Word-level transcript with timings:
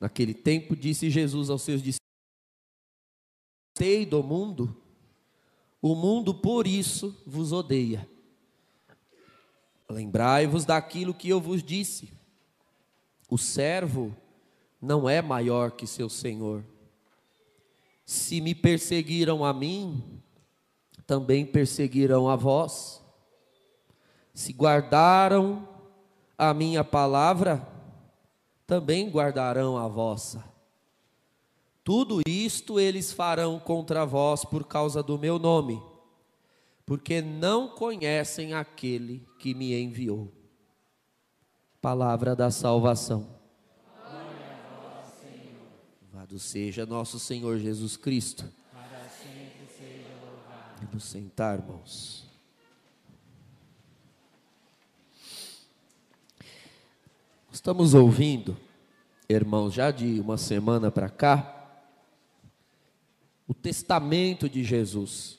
Naquele 0.00 0.34
tempo 0.34 0.76
disse 0.76 1.10
Jesus 1.10 1.50
aos 1.50 1.62
seus 1.62 1.82
discípulos: 1.82 1.98
Sei 3.76 4.06
do 4.06 4.22
mundo, 4.22 4.76
o 5.80 5.94
mundo 5.94 6.34
por 6.34 6.66
isso 6.66 7.16
vos 7.26 7.52
odeia. 7.52 8.08
Lembrai-vos 9.88 10.64
daquilo 10.64 11.14
que 11.14 11.28
eu 11.28 11.40
vos 11.40 11.62
disse: 11.62 12.12
o 13.28 13.36
servo 13.36 14.16
não 14.80 15.08
é 15.08 15.20
maior 15.20 15.72
que 15.72 15.86
seu 15.86 16.08
senhor. 16.08 16.64
Se 18.06 18.40
me 18.40 18.54
perseguiram 18.54 19.44
a 19.44 19.52
mim, 19.52 20.22
também 21.06 21.44
perseguirão 21.44 22.28
a 22.28 22.36
vós. 22.36 23.02
Se 24.32 24.52
guardaram 24.52 25.68
a 26.38 26.54
minha 26.54 26.82
palavra, 26.82 27.66
também 28.68 29.08
guardarão 29.08 29.78
a 29.78 29.88
vossa. 29.88 30.44
Tudo 31.82 32.20
isto 32.28 32.78
eles 32.78 33.10
farão 33.10 33.58
contra 33.58 34.04
vós 34.04 34.44
por 34.44 34.62
causa 34.62 35.02
do 35.02 35.18
meu 35.18 35.38
nome, 35.38 35.82
porque 36.84 37.22
não 37.22 37.68
conhecem 37.68 38.52
aquele 38.52 39.26
que 39.38 39.54
me 39.54 39.74
enviou. 39.74 40.30
Palavra 41.80 42.36
da 42.36 42.50
salvação. 42.50 43.26
Louvado 46.02 46.38
seja 46.38 46.84
nosso 46.84 47.18
Senhor 47.18 47.58
Jesus 47.58 47.96
Cristo. 47.96 48.44
Para 48.70 49.08
sempre 49.08 49.66
seja 49.78 50.10
louvado. 50.20 50.86
Vamos 50.86 51.04
sentar, 51.04 51.58
irmãos. 51.58 52.28
Estamos 57.58 57.92
ouvindo, 57.92 58.56
irmãos, 59.28 59.74
já 59.74 59.90
de 59.90 60.20
uma 60.20 60.38
semana 60.38 60.90
para 60.90 61.10
cá, 61.10 61.54
o 63.46 63.52
testamento 63.52 64.48
de 64.48 64.64
Jesus. 64.64 65.38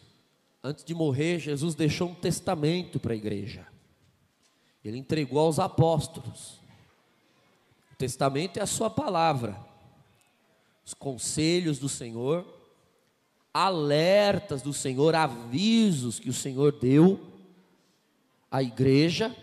Antes 0.64 0.84
de 0.84 0.94
morrer, 0.94 1.40
Jesus 1.40 1.73
deixou 1.73 2.09
um 2.09 2.16
testamento 2.16 3.00
para 3.00 3.14
a 3.14 3.16
igreja. 3.18 3.66
Ele 4.84 4.98
entregou 4.98 5.40
aos 5.40 5.59
apóstolos. 5.59 6.59
O 7.92 7.96
testamento 7.98 8.58
é 8.58 8.62
a 8.62 8.68
sua 8.68 8.90
palavra, 8.90 9.59
os 10.86 10.94
conselhos 10.94 11.80
do 11.80 11.90
Senhor, 11.90 12.46
alertas 13.53 14.62
do 14.62 14.72
Senhor, 14.72 15.16
avisos 15.16 16.20
que 16.20 16.30
o 16.30 16.34
Senhor 16.34 16.72
deu 16.72 17.20
à 18.52 18.62
igreja 18.64 19.36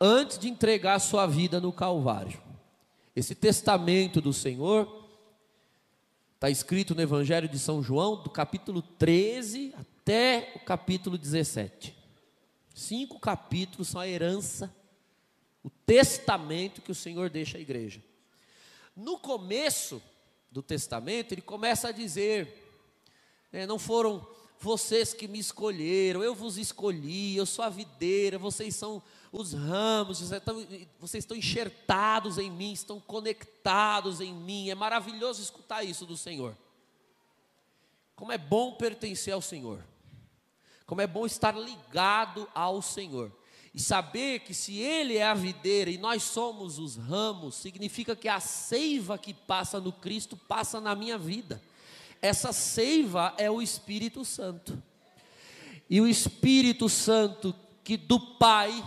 antes 0.00 0.38
de 0.38 0.48
entregar 0.48 0.94
a 0.94 1.00
sua 1.00 1.26
vida 1.26 1.60
no 1.60 1.72
Calvário. 1.72 2.41
Esse 3.14 3.34
testamento 3.34 4.22
do 4.22 4.32
Senhor 4.32 5.06
está 6.34 6.48
escrito 6.48 6.94
no 6.94 7.02
Evangelho 7.02 7.46
de 7.46 7.58
São 7.58 7.82
João, 7.82 8.22
do 8.22 8.30
capítulo 8.30 8.80
13 8.80 9.74
até 9.78 10.52
o 10.56 10.60
capítulo 10.60 11.18
17. 11.18 11.94
Cinco 12.74 13.20
capítulos 13.20 13.88
são 13.88 14.00
a 14.00 14.08
herança, 14.08 14.74
o 15.62 15.68
testamento 15.68 16.80
que 16.80 16.90
o 16.90 16.94
Senhor 16.94 17.28
deixa 17.28 17.58
à 17.58 17.60
igreja. 17.60 18.02
No 18.96 19.18
começo 19.18 20.02
do 20.50 20.62
testamento, 20.62 21.32
ele 21.32 21.42
começa 21.42 21.88
a 21.88 21.92
dizer: 21.92 22.66
né, 23.52 23.66
não 23.66 23.78
foram 23.78 24.26
vocês 24.58 25.12
que 25.12 25.28
me 25.28 25.38
escolheram, 25.38 26.22
eu 26.22 26.34
vos 26.34 26.56
escolhi, 26.56 27.36
eu 27.36 27.44
sou 27.44 27.64
a 27.64 27.68
videira, 27.68 28.38
vocês 28.38 28.74
são 28.74 29.02
os 29.32 29.54
ramos, 29.54 30.20
vocês 31.00 31.24
estão, 31.24 31.34
enxertados 31.34 32.36
em 32.36 32.50
mim, 32.50 32.70
estão 32.72 33.00
conectados 33.00 34.20
em 34.20 34.32
mim. 34.32 34.68
É 34.68 34.74
maravilhoso 34.74 35.42
escutar 35.42 35.82
isso 35.82 36.04
do 36.04 36.18
Senhor. 36.18 36.54
Como 38.14 38.30
é 38.30 38.36
bom 38.36 38.74
pertencer 38.74 39.32
ao 39.32 39.40
Senhor, 39.40 39.82
como 40.86 41.00
é 41.00 41.06
bom 41.06 41.24
estar 41.24 41.56
ligado 41.56 42.46
ao 42.54 42.82
Senhor. 42.82 43.32
E 43.74 43.80
saber 43.80 44.40
que 44.40 44.52
se 44.52 44.78
Ele 44.78 45.16
é 45.16 45.24
a 45.24 45.32
videira 45.32 45.90
e 45.90 45.96
nós 45.96 46.22
somos 46.24 46.78
os 46.78 46.96
ramos, 46.96 47.54
significa 47.54 48.14
que 48.14 48.28
a 48.28 48.38
seiva 48.38 49.16
que 49.16 49.32
passa 49.32 49.80
no 49.80 49.92
Cristo 49.92 50.36
passa 50.36 50.78
na 50.78 50.94
minha 50.94 51.16
vida. 51.16 51.62
Essa 52.20 52.52
seiva 52.52 53.32
é 53.38 53.50
o 53.50 53.62
Espírito 53.62 54.26
Santo. 54.26 54.80
E 55.88 56.02
o 56.02 56.06
Espírito 56.06 56.86
Santo 56.86 57.54
que 57.82 57.96
do 57.96 58.20
Pai 58.20 58.84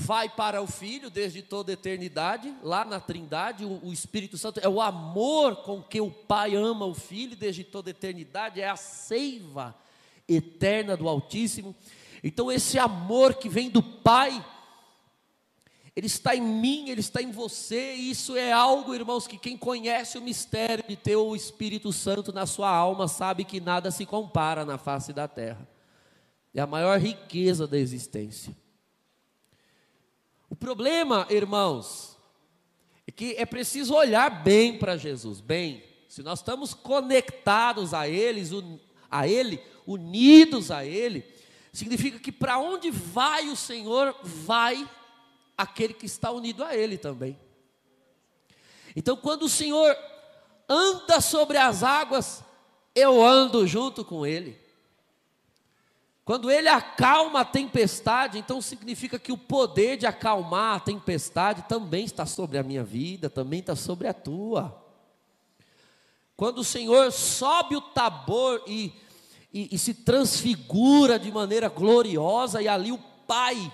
vai 0.00 0.28
para 0.28 0.62
o 0.62 0.66
Filho 0.66 1.10
desde 1.10 1.42
toda 1.42 1.70
a 1.70 1.74
eternidade, 1.74 2.54
lá 2.62 2.84
na 2.84 2.98
Trindade, 2.98 3.64
o, 3.64 3.92
Espírito 3.92 4.38
Santo 4.38 4.58
é 4.60 4.68
o 4.68 4.80
amor 4.80 5.56
com 5.56 5.82
que 5.82 6.00
o 6.00 6.10
Pai 6.10 6.56
ama 6.56 6.86
o 6.86 6.94
Filho 6.94 7.36
desde 7.36 7.62
toda 7.62 7.90
a 7.90 7.92
eternidade, 7.92 8.60
é 8.60 8.68
a 8.68 8.76
seiva 8.76 9.76
eterna 10.28 10.96
do 10.96 11.08
Altíssimo. 11.08 11.74
Então, 12.24 12.50
esse 12.50 12.78
amor 12.78 13.34
que 13.34 13.48
vem 13.48 13.68
do 13.68 13.82
Pai 13.82 14.44
ele 15.94 16.06
está 16.06 16.34
em 16.34 16.40
mim, 16.40 16.88
Ele 16.88 17.00
está 17.00 17.20
em 17.20 17.30
você, 17.30 17.94
e 17.94 18.10
isso 18.10 18.36
é 18.36 18.52
algo, 18.52 18.94
irmãos, 18.94 19.26
que 19.26 19.36
quem 19.36 19.56
conhece 19.56 20.16
o 20.16 20.22
mistério 20.22 20.84
de 20.88 20.96
ter 20.96 21.16
o 21.16 21.34
Espírito 21.34 21.92
Santo 21.92 22.32
na 22.32 22.46
sua 22.46 22.70
alma 22.70 23.08
sabe 23.08 23.44
que 23.44 23.60
nada 23.60 23.90
se 23.90 24.06
compara 24.06 24.64
na 24.64 24.78
face 24.78 25.12
da 25.12 25.26
terra. 25.26 25.68
É 26.54 26.60
a 26.60 26.66
maior 26.66 26.98
riqueza 26.98 27.66
da 27.66 27.76
existência. 27.76 28.56
O 30.50 30.56
problema, 30.56 31.26
irmãos, 31.30 32.18
é 33.06 33.12
que 33.12 33.34
é 33.38 33.46
preciso 33.46 33.94
olhar 33.94 34.42
bem 34.42 34.76
para 34.76 34.96
Jesus, 34.96 35.40
bem. 35.40 35.82
Se 36.08 36.22
nós 36.22 36.40
estamos 36.40 36.74
conectados 36.74 37.94
a 37.94 38.08
a 39.10 39.26
Ele, 39.28 39.62
unidos 39.86 40.70
a 40.70 40.84
Ele, 40.84 41.24
significa 41.72 42.18
que 42.18 42.32
para 42.32 42.58
onde 42.58 42.90
vai 42.90 43.48
o 43.48 43.56
Senhor, 43.56 44.14
vai 44.22 44.88
aquele 45.56 45.94
que 45.94 46.06
está 46.06 46.30
unido 46.32 46.64
a 46.64 46.76
Ele 46.76 46.98
também. 46.98 47.38
Então, 48.94 49.16
quando 49.16 49.44
o 49.44 49.48
Senhor 49.48 49.96
anda 50.68 51.20
sobre 51.20 51.56
as 51.58 51.84
águas, 51.84 52.42
eu 52.94 53.22
ando 53.24 53.66
junto 53.66 54.04
com 54.04 54.26
Ele. 54.26 54.59
Quando 56.30 56.48
Ele 56.48 56.68
acalma 56.68 57.40
a 57.40 57.44
tempestade, 57.44 58.38
então 58.38 58.62
significa 58.62 59.18
que 59.18 59.32
o 59.32 59.36
poder 59.36 59.96
de 59.96 60.06
acalmar 60.06 60.76
a 60.76 60.78
tempestade 60.78 61.62
também 61.62 62.04
está 62.04 62.24
sobre 62.24 62.56
a 62.56 62.62
minha 62.62 62.84
vida, 62.84 63.28
também 63.28 63.58
está 63.58 63.74
sobre 63.74 64.06
a 64.06 64.14
tua. 64.14 64.80
Quando 66.36 66.58
o 66.58 66.64
Senhor 66.64 67.10
sobe 67.10 67.74
o 67.74 67.80
tabor 67.80 68.62
e, 68.64 68.92
e, 69.52 69.74
e 69.74 69.76
se 69.76 69.92
transfigura 69.92 71.18
de 71.18 71.32
maneira 71.32 71.68
gloriosa, 71.68 72.62
e 72.62 72.68
ali 72.68 72.92
o 72.92 73.00
Pai 73.26 73.72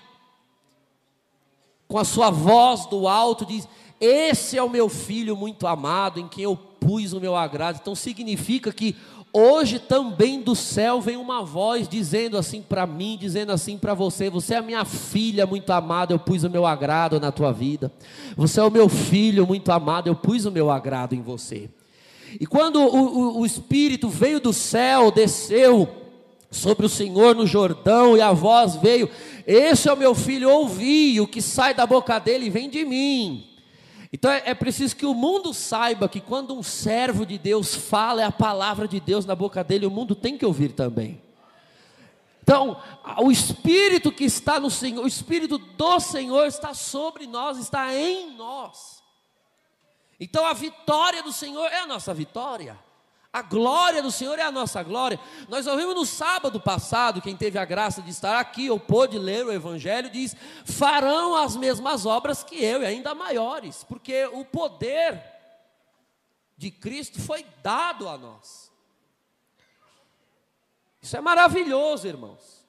com 1.86 1.98
a 1.98 2.04
sua 2.06 2.30
voz 2.30 2.86
do 2.86 3.06
alto, 3.06 3.44
diz: 3.44 3.68
Esse 4.00 4.56
é 4.56 4.62
o 4.62 4.70
meu 4.70 4.88
filho 4.88 5.36
muito 5.36 5.66
amado, 5.66 6.18
em 6.18 6.26
quem 6.26 6.44
eu 6.44 6.56
pus 6.56 7.12
o 7.12 7.20
meu 7.20 7.36
agrado. 7.36 7.78
Então 7.82 7.94
significa 7.94 8.72
que 8.72 8.96
hoje 9.36 9.78
também 9.78 10.40
do 10.40 10.54
céu 10.54 11.00
vem 11.00 11.16
uma 11.16 11.42
voz 11.44 11.86
dizendo 11.88 12.38
assim 12.38 12.62
para 12.62 12.86
mim, 12.86 13.18
dizendo 13.20 13.52
assim 13.52 13.76
para 13.76 13.92
você: 13.92 14.30
Você 14.30 14.54
é 14.54 14.58
a 14.58 14.62
minha 14.62 14.84
filha 14.84 15.46
muito 15.46 15.70
amada, 15.70 16.14
eu 16.14 16.18
pus 16.18 16.44
o 16.44 16.50
meu 16.50 16.64
agrado 16.64 17.20
na 17.20 17.30
tua 17.30 17.52
vida. 17.52 17.92
Você 18.36 18.58
é 18.58 18.62
o 18.62 18.70
meu 18.70 18.88
filho 18.88 19.46
muito 19.46 19.70
amado, 19.70 20.08
eu 20.08 20.14
pus 20.14 20.46
o 20.46 20.50
meu 20.50 20.70
agrado 20.70 21.14
em 21.14 21.20
você. 21.20 21.68
E 22.40 22.46
quando 22.46 22.80
o, 22.80 23.36
o, 23.36 23.40
o 23.40 23.46
Espírito 23.46 24.08
veio 24.08 24.40
do 24.40 24.52
céu, 24.52 25.10
desceu 25.10 25.88
sobre 26.50 26.86
o 26.86 26.88
Senhor 26.88 27.34
no 27.34 27.46
Jordão, 27.46 28.16
e 28.16 28.20
a 28.20 28.32
voz 28.32 28.76
veio: 28.76 29.08
esse 29.46 29.88
é 29.88 29.92
o 29.92 29.96
meu 29.96 30.14
filho, 30.14 30.50
ouvi, 30.50 31.20
o 31.20 31.26
que 31.26 31.42
sai 31.42 31.74
da 31.74 31.86
boca 31.86 32.18
dele 32.18 32.50
vem 32.50 32.68
de 32.68 32.84
mim. 32.84 33.55
Então 34.16 34.30
é, 34.30 34.44
é, 34.46 34.54
preciso 34.54 34.96
que 34.96 35.04
o 35.04 35.12
mundo 35.12 35.52
saiba 35.52 36.08
que 36.08 36.22
quando 36.22 36.56
um 36.56 36.62
servo 36.62 37.26
de 37.26 37.36
Deus 37.36 37.74
fala, 37.74 38.22
é 38.22 38.24
a 38.24 38.32
palavra 38.32 38.88
de 38.88 38.98
Deus 38.98 39.26
na 39.26 39.34
boca 39.34 39.62
dele, 39.62 39.84
o 39.84 39.90
mundo 39.90 40.14
tem 40.14 40.38
que 40.38 40.46
ouvir 40.46 40.72
também. 40.72 41.20
Então, 42.42 42.80
o 43.18 43.30
Espírito 43.30 44.10
que 44.10 44.24
está 44.24 44.58
no 44.58 44.70
Senhor, 44.70 45.04
o 45.04 45.06
Espírito 45.06 45.58
do 45.58 46.00
Senhor 46.00 46.46
está 46.46 46.72
sobre 46.72 47.26
nós, 47.26 47.58
está 47.58 47.94
em 47.94 48.34
nós. 48.34 49.02
Então 50.18 50.46
a 50.46 50.54
vitória 50.54 51.22
do 51.22 51.30
Senhor 51.30 51.66
é 51.66 51.80
a 51.80 51.86
nossa 51.86 52.14
vitória. 52.14 52.78
A 53.36 53.42
glória 53.42 54.02
do 54.02 54.10
Senhor 54.10 54.38
é 54.38 54.42
a 54.42 54.50
nossa 54.50 54.82
glória. 54.82 55.20
Nós 55.46 55.66
ouvimos 55.66 55.94
no 55.94 56.06
sábado 56.06 56.58
passado, 56.58 57.20
quem 57.20 57.36
teve 57.36 57.58
a 57.58 57.66
graça 57.66 58.00
de 58.00 58.10
estar 58.10 58.40
aqui 58.40 58.70
ou 58.70 58.80
pôde 58.80 59.18
ler 59.18 59.44
o 59.44 59.52
Evangelho, 59.52 60.08
diz: 60.08 60.34
farão 60.64 61.36
as 61.36 61.54
mesmas 61.54 62.06
obras 62.06 62.42
que 62.42 62.56
eu 62.64 62.80
e 62.80 62.86
ainda 62.86 63.14
maiores, 63.14 63.84
porque 63.84 64.24
o 64.32 64.42
poder 64.42 65.22
de 66.56 66.70
Cristo 66.70 67.20
foi 67.20 67.44
dado 67.62 68.08
a 68.08 68.16
nós. 68.16 68.72
Isso 71.02 71.14
é 71.14 71.20
maravilhoso, 71.20 72.08
irmãos. 72.08 72.66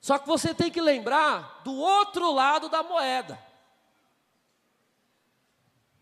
Só 0.00 0.18
que 0.18 0.26
você 0.26 0.54
tem 0.54 0.70
que 0.70 0.80
lembrar 0.80 1.60
do 1.64 1.74
outro 1.74 2.32
lado 2.32 2.70
da 2.70 2.82
moeda. 2.82 3.38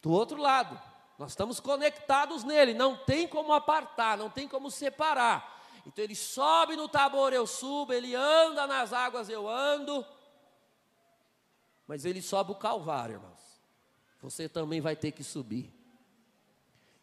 do 0.00 0.12
outro 0.12 0.40
lado. 0.40 0.93
Nós 1.18 1.32
estamos 1.32 1.60
conectados 1.60 2.42
nele, 2.42 2.74
não 2.74 2.96
tem 2.96 3.28
como 3.28 3.52
apartar, 3.52 4.18
não 4.18 4.28
tem 4.28 4.48
como 4.48 4.70
separar. 4.70 5.54
Então 5.86 6.02
ele 6.02 6.14
sobe 6.14 6.76
no 6.76 6.88
Tabor, 6.88 7.32
eu 7.32 7.46
subo, 7.46 7.92
ele 7.92 8.14
anda 8.14 8.66
nas 8.66 8.92
águas, 8.92 9.28
eu 9.28 9.48
ando. 9.48 10.04
Mas 11.86 12.04
ele 12.04 12.22
sobe 12.22 12.52
o 12.52 12.56
Calvário, 12.56 13.16
irmãos. 13.16 13.60
Você 14.22 14.48
também 14.48 14.80
vai 14.80 14.96
ter 14.96 15.12
que 15.12 15.22
subir. 15.22 15.72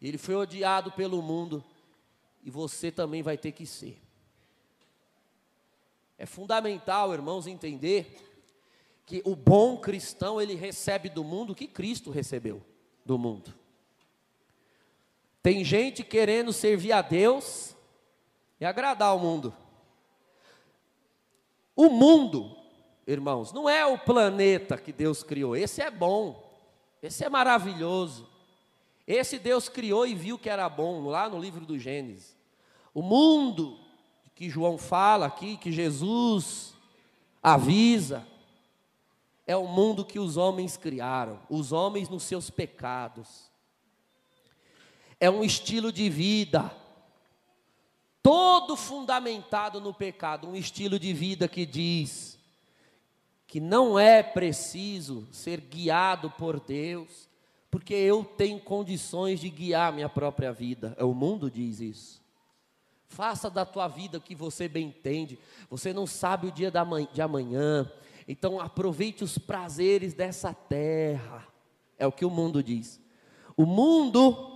Ele 0.01 0.17
foi 0.17 0.35
odiado 0.35 0.91
pelo 0.91 1.21
mundo 1.21 1.63
e 2.43 2.49
você 2.49 2.91
também 2.91 3.21
vai 3.21 3.37
ter 3.37 3.51
que 3.51 3.65
ser. 3.65 4.01
É 6.17 6.25
fundamental, 6.25 7.13
irmãos, 7.13 7.45
entender 7.45 8.27
que 9.05 9.21
o 9.23 9.35
bom 9.35 9.77
cristão 9.77 10.41
ele 10.41 10.55
recebe 10.55 11.09
do 11.09 11.23
mundo 11.23 11.51
o 11.51 11.55
que 11.55 11.67
Cristo 11.67 12.09
recebeu 12.09 12.63
do 13.05 13.17
mundo. 13.17 13.60
Tem 15.43 15.63
gente 15.63 16.03
querendo 16.03 16.53
servir 16.53 16.91
a 16.91 17.01
Deus 17.01 17.75
e 18.59 18.65
agradar 18.65 19.15
o 19.15 19.19
mundo. 19.19 19.53
O 21.75 21.89
mundo, 21.89 22.55
irmãos, 23.07 23.51
não 23.51 23.67
é 23.67 23.85
o 23.85 23.97
planeta 23.97 24.77
que 24.77 24.93
Deus 24.93 25.23
criou. 25.23 25.55
Esse 25.55 25.81
é 25.81 25.89
bom, 25.89 26.59
esse 27.01 27.23
é 27.23 27.29
maravilhoso. 27.29 28.29
Esse 29.07 29.39
Deus 29.39 29.67
criou 29.67 30.05
e 30.05 30.13
viu 30.13 30.37
que 30.37 30.49
era 30.49 30.69
bom, 30.69 31.07
lá 31.07 31.27
no 31.27 31.39
livro 31.39 31.65
do 31.65 31.77
Gênesis. 31.77 32.37
O 32.93 33.01
mundo 33.01 33.79
que 34.35 34.49
João 34.49 34.77
fala 34.77 35.25
aqui, 35.25 35.57
que 35.57 35.71
Jesus 35.71 36.73
avisa, 37.43 38.25
é 39.45 39.55
o 39.55 39.67
mundo 39.67 40.05
que 40.05 40.19
os 40.19 40.37
homens 40.37 40.77
criaram, 40.77 41.39
os 41.49 41.71
homens 41.71 42.07
nos 42.07 42.23
seus 42.23 42.49
pecados. 42.49 43.50
É 45.21 45.29
um 45.29 45.43
estilo 45.43 45.91
de 45.91 46.09
vida, 46.09 46.75
todo 48.21 48.75
fundamentado 48.75 49.79
no 49.79 49.93
pecado, 49.93 50.49
um 50.49 50.55
estilo 50.55 50.99
de 50.99 51.13
vida 51.13 51.47
que 51.47 51.65
diz 51.65 52.37
que 53.45 53.59
não 53.59 53.99
é 53.99 54.23
preciso 54.23 55.27
ser 55.31 55.61
guiado 55.61 56.31
por 56.31 56.59
Deus, 56.59 57.29
porque 57.69 57.93
eu 57.93 58.23
tenho 58.23 58.59
condições 58.59 59.39
de 59.39 59.49
guiar 59.49 59.93
minha 59.93 60.09
própria 60.09 60.51
vida. 60.51 60.95
É 60.97 61.03
o 61.03 61.13
mundo 61.13 61.51
diz 61.51 61.79
isso. 61.79 62.21
Faça 63.07 63.49
da 63.49 63.65
tua 63.65 63.87
vida 63.87 64.17
o 64.17 64.21
que 64.21 64.33
você 64.33 64.67
bem 64.67 64.87
entende. 64.87 65.37
Você 65.69 65.93
não 65.93 66.07
sabe 66.07 66.47
o 66.47 66.51
dia 66.51 66.71
de 66.71 67.21
amanhã. 67.21 67.91
Então 68.27 68.59
aproveite 68.59 69.23
os 69.23 69.37
prazeres 69.37 70.13
dessa 70.13 70.53
terra. 70.53 71.47
É 71.99 72.07
o 72.07 72.11
que 72.11 72.25
o 72.25 72.29
mundo 72.29 72.63
diz. 72.63 72.99
O 73.55 73.65
mundo, 73.65 74.50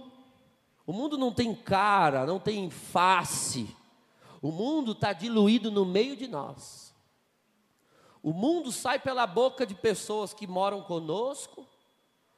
o 0.85 0.93
mundo 0.93 1.17
não 1.17 1.31
tem 1.31 1.55
cara, 1.55 2.25
não 2.25 2.39
tem 2.39 2.69
face. 2.69 3.75
O 4.41 4.51
mundo 4.51 4.91
está 4.91 5.13
diluído 5.13 5.71
no 5.71 5.83
meio 5.83 6.15
de 6.15 6.27
nós. 6.27 6.93
O 8.21 8.31
mundo 8.31 8.71
sai 8.71 8.99
pela 8.99 9.25
boca 9.25 9.65
de 9.65 9.73
pessoas 9.73 10.33
que 10.33 10.45
moram 10.45 10.81
conosco. 10.81 11.67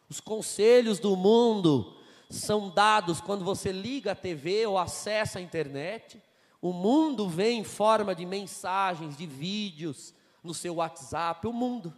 Os 0.10 0.22
conselhos 0.22 1.00
do 1.00 1.16
mundo 1.18 1.98
são 2.30 2.70
dados 2.70 3.20
quando 3.20 3.44
você 3.44 3.72
liga 3.72 4.14
a 4.14 4.16
TV 4.16 4.66
ou 4.66 4.78
acessa 4.78 5.40
a 5.40 5.42
internet. 5.42 6.22
O 6.62 6.72
mundo 6.72 7.28
vem 7.28 7.60
em 7.60 7.64
forma 7.64 8.16
de 8.16 8.26
mensagens, 8.26 9.18
de 9.18 9.26
vídeos 9.26 10.14
no 10.42 10.54
seu 10.54 10.76
WhatsApp, 10.76 11.46
o 11.46 11.54
mundo. 11.54 11.94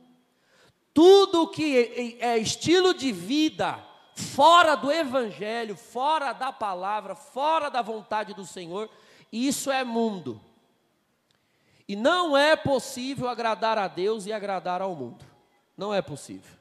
Tudo 0.93 1.47
que 1.47 2.17
é 2.19 2.37
estilo 2.37 2.93
de 2.93 3.11
vida 3.11 3.83
fora 4.19 4.75
do 4.75 4.91
evangelho, 4.91 5.75
fora 5.75 6.33
da 6.33 6.51
palavra, 6.51 7.15
fora 7.15 7.69
da 7.69 7.81
vontade 7.81 8.33
do 8.33 8.45
Senhor, 8.45 8.89
isso 9.31 9.71
é 9.71 9.83
mundo. 9.83 10.41
E 11.87 11.95
não 11.95 12.37
é 12.37 12.55
possível 12.55 13.27
agradar 13.27 13.77
a 13.77 13.87
Deus 13.87 14.25
e 14.25 14.33
agradar 14.33 14.81
ao 14.81 14.95
mundo. 14.95 15.25
Não 15.75 15.93
é 15.93 16.01
possível. 16.01 16.57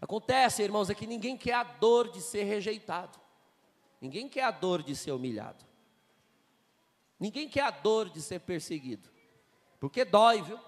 Acontece, 0.00 0.62
irmãos, 0.62 0.88
é 0.88 0.94
que 0.94 1.06
ninguém 1.06 1.36
quer 1.36 1.54
a 1.54 1.62
dor 1.62 2.10
de 2.10 2.20
ser 2.20 2.44
rejeitado. 2.44 3.18
Ninguém 4.00 4.28
quer 4.28 4.44
a 4.44 4.50
dor 4.50 4.82
de 4.82 4.94
ser 4.94 5.12
humilhado. 5.12 5.64
Ninguém 7.18 7.48
quer 7.48 7.62
a 7.62 7.70
dor 7.70 8.08
de 8.08 8.22
ser 8.22 8.40
perseguido. 8.40 9.10
Porque 9.78 10.04
dói, 10.04 10.42
viu? 10.42 10.58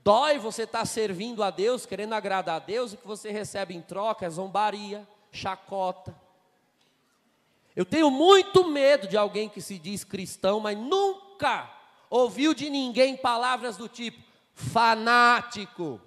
Dói 0.00 0.38
você 0.38 0.62
estar 0.62 0.80
tá 0.80 0.84
servindo 0.84 1.42
a 1.42 1.50
Deus, 1.50 1.84
querendo 1.84 2.14
agradar 2.14 2.56
a 2.56 2.64
Deus, 2.64 2.92
e 2.92 2.94
o 2.94 2.98
que 2.98 3.06
você 3.06 3.30
recebe 3.30 3.74
em 3.74 3.82
troca 3.82 4.26
é 4.26 4.30
zombaria, 4.30 5.06
chacota. 5.30 6.14
Eu 7.76 7.84
tenho 7.84 8.10
muito 8.10 8.68
medo 8.68 9.06
de 9.06 9.16
alguém 9.16 9.48
que 9.48 9.60
se 9.60 9.78
diz 9.78 10.04
cristão, 10.04 10.60
mas 10.60 10.76
nunca 10.76 11.70
ouviu 12.10 12.54
de 12.54 12.70
ninguém 12.70 13.16
palavras 13.16 13.76
do 13.76 13.88
tipo 13.88 14.28
fanático, 14.54 16.00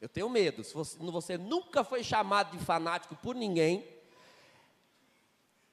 eu 0.00 0.08
tenho 0.08 0.28
medo. 0.30 0.62
Se 0.62 0.72
você, 0.72 0.96
você 0.98 1.36
nunca 1.36 1.82
foi 1.82 2.04
chamado 2.04 2.56
de 2.56 2.64
fanático 2.64 3.16
por 3.16 3.34
ninguém, 3.34 3.84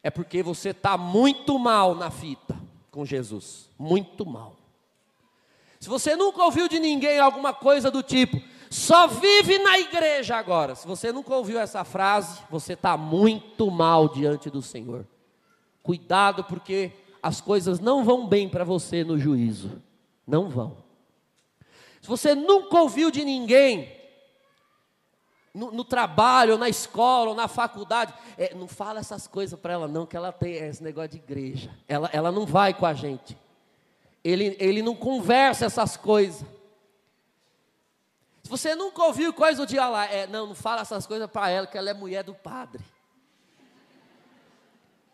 é 0.01 0.09
porque 0.09 0.41
você 0.41 0.69
está 0.69 0.97
muito 0.97 1.59
mal 1.59 1.93
na 1.93 2.09
fita 2.09 2.59
com 2.89 3.05
Jesus. 3.05 3.69
Muito 3.77 4.25
mal. 4.25 4.55
Se 5.85 5.89
você 5.89 6.15
nunca 6.15 6.43
ouviu 6.43 6.67
de 6.67 6.79
ninguém 6.79 7.19
alguma 7.19 7.53
coisa 7.53 7.91
do 7.91 8.01
tipo, 8.01 8.41
só 8.71 9.05
vive 9.05 9.59
na 9.59 9.77
igreja 9.77 10.35
agora. 10.35 10.73
Se 10.73 10.87
você 10.87 11.11
nunca 11.11 11.35
ouviu 11.35 11.59
essa 11.59 11.83
frase, 11.83 12.41
você 12.49 12.73
está 12.73 12.97
muito 12.97 13.69
mal 13.69 14.09
diante 14.09 14.49
do 14.49 14.63
Senhor. 14.63 15.05
Cuidado, 15.83 16.43
porque 16.43 16.91
as 17.21 17.39
coisas 17.39 17.79
não 17.79 18.03
vão 18.03 18.25
bem 18.25 18.49
para 18.49 18.63
você 18.63 19.03
no 19.03 19.19
juízo. 19.19 19.79
Não 20.25 20.49
vão. 20.49 20.75
Se 22.01 22.07
você 22.07 22.33
nunca 22.33 22.81
ouviu 22.81 23.11
de 23.11 23.23
ninguém 23.23 23.95
no, 25.53 25.71
no, 25.71 25.83
trabalho, 25.83 26.53
ou 26.53 26.57
na 26.57 26.67
escola, 26.67 27.29
ou 27.29 27.35
na 27.35 27.47
faculdade. 27.47 28.11
É, 28.39 28.55
não 28.55 28.67
fala 28.67 29.01
essas 29.01 29.27
coisas 29.27 29.59
para 29.59 29.73
ela, 29.73 29.87
não, 29.87 30.07
que 30.07 30.17
ela 30.17 30.31
tem 30.31 30.55
esse 30.55 30.81
negócio 30.81 31.11
de 31.11 31.17
igreja. 31.17 31.69
Ela, 31.87 32.09
ela 32.11 32.31
não 32.31 32.43
vai 32.43 32.73
com 32.73 32.87
a 32.87 32.93
gente. 32.95 33.37
Ele, 34.25 34.57
ele 34.59 34.81
não 34.81 34.95
conversa 34.95 35.65
essas 35.65 35.95
coisas. 35.95 36.43
Se 38.41 38.49
você 38.49 38.73
nunca 38.73 39.03
ouviu 39.03 39.31
coisa 39.31 39.63
do 39.63 39.69
dia 39.69 39.87
lá, 39.87 40.05
é, 40.05 40.25
não, 40.25 40.47
não 40.47 40.55
fala 40.55 40.81
essas 40.81 41.05
coisas 41.05 41.29
para 41.29 41.51
ela, 41.51 41.67
que 41.67 41.77
ela 41.77 41.91
é 41.91 41.93
mulher 41.93 42.23
do 42.23 42.33
padre. 42.33 42.83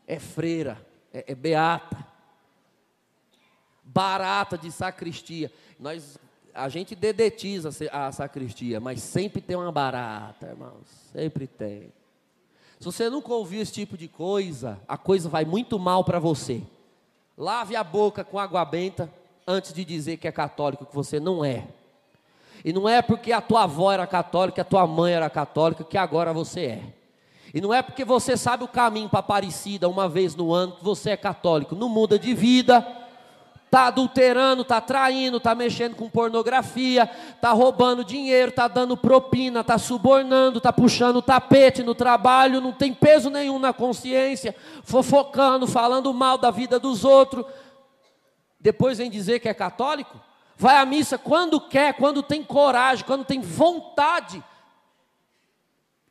É 0.07 0.17
freira, 0.17 0.81
é, 1.13 1.25
é 1.27 1.35
beata, 1.35 2.07
barata 3.83 4.57
de 4.57 4.71
sacristia. 4.71 5.51
Nós 5.77 6.17
a 6.53 6.69
gente 6.69 6.95
dedetiza 6.95 7.69
a 7.91 8.11
sacristia, 8.13 8.79
mas 8.79 9.01
sempre 9.01 9.41
tem 9.41 9.57
uma 9.57 9.71
barata, 9.71 10.47
irmãos. 10.47 10.87
Sempre 11.11 11.47
tem. 11.47 11.91
Se 12.79 12.85
você 12.85 13.09
nunca 13.09 13.33
ouviu 13.33 13.61
esse 13.61 13.73
tipo 13.73 13.97
de 13.97 14.07
coisa, 14.07 14.79
a 14.87 14.97
coisa 14.97 15.27
vai 15.27 15.43
muito 15.43 15.77
mal 15.77 16.03
para 16.03 16.19
você. 16.19 16.63
Lave 17.41 17.75
a 17.75 17.83
boca 17.83 18.23
com 18.23 18.37
água 18.37 18.63
benta 18.63 19.11
antes 19.47 19.73
de 19.73 19.83
dizer 19.83 20.17
que 20.17 20.27
é 20.27 20.31
católico, 20.31 20.85
que 20.85 20.93
você 20.93 21.19
não 21.19 21.43
é. 21.43 21.65
E 22.63 22.71
não 22.71 22.87
é 22.87 23.01
porque 23.01 23.31
a 23.31 23.41
tua 23.41 23.63
avó 23.63 23.91
era 23.91 24.05
católica, 24.05 24.61
a 24.61 24.63
tua 24.63 24.85
mãe 24.85 25.11
era 25.11 25.27
católica, 25.27 25.83
que 25.83 25.97
agora 25.97 26.31
você 26.31 26.61
é. 26.61 26.83
E 27.51 27.59
não 27.59 27.73
é 27.73 27.81
porque 27.81 28.05
você 28.05 28.37
sabe 28.37 28.63
o 28.63 28.67
caminho 28.67 29.09
para 29.09 29.21
Aparecida 29.21 29.89
uma 29.89 30.07
vez 30.07 30.35
no 30.35 30.53
ano 30.53 30.73
que 30.73 30.83
você 30.83 31.09
é 31.09 31.17
católico. 31.17 31.73
Não 31.73 31.89
muda 31.89 32.19
de 32.19 32.31
vida 32.35 32.85
está 33.71 33.85
adulterando, 33.87 34.63
está 34.63 34.81
traindo, 34.81 35.37
está 35.37 35.55
mexendo 35.55 35.95
com 35.95 36.09
pornografia, 36.09 37.09
está 37.33 37.53
roubando 37.53 38.03
dinheiro, 38.03 38.49
está 38.49 38.67
dando 38.67 38.97
propina, 38.97 39.61
está 39.61 39.77
subornando, 39.77 40.57
está 40.57 40.73
puxando 40.73 41.21
tapete 41.21 41.81
no 41.81 41.95
trabalho, 41.95 42.59
não 42.59 42.73
tem 42.73 42.93
peso 42.93 43.29
nenhum 43.29 43.57
na 43.57 43.71
consciência, 43.71 44.53
fofocando, 44.83 45.65
falando 45.65 46.13
mal 46.13 46.37
da 46.37 46.51
vida 46.51 46.77
dos 46.77 47.05
outros. 47.05 47.45
Depois 48.59 48.97
vem 48.97 49.09
dizer 49.09 49.39
que 49.39 49.47
é 49.47 49.53
católico? 49.53 50.19
Vai 50.57 50.75
à 50.75 50.85
missa 50.85 51.17
quando 51.17 51.61
quer, 51.61 51.93
quando 51.93 52.21
tem 52.21 52.43
coragem, 52.43 53.05
quando 53.05 53.23
tem 53.23 53.39
vontade. 53.39 54.43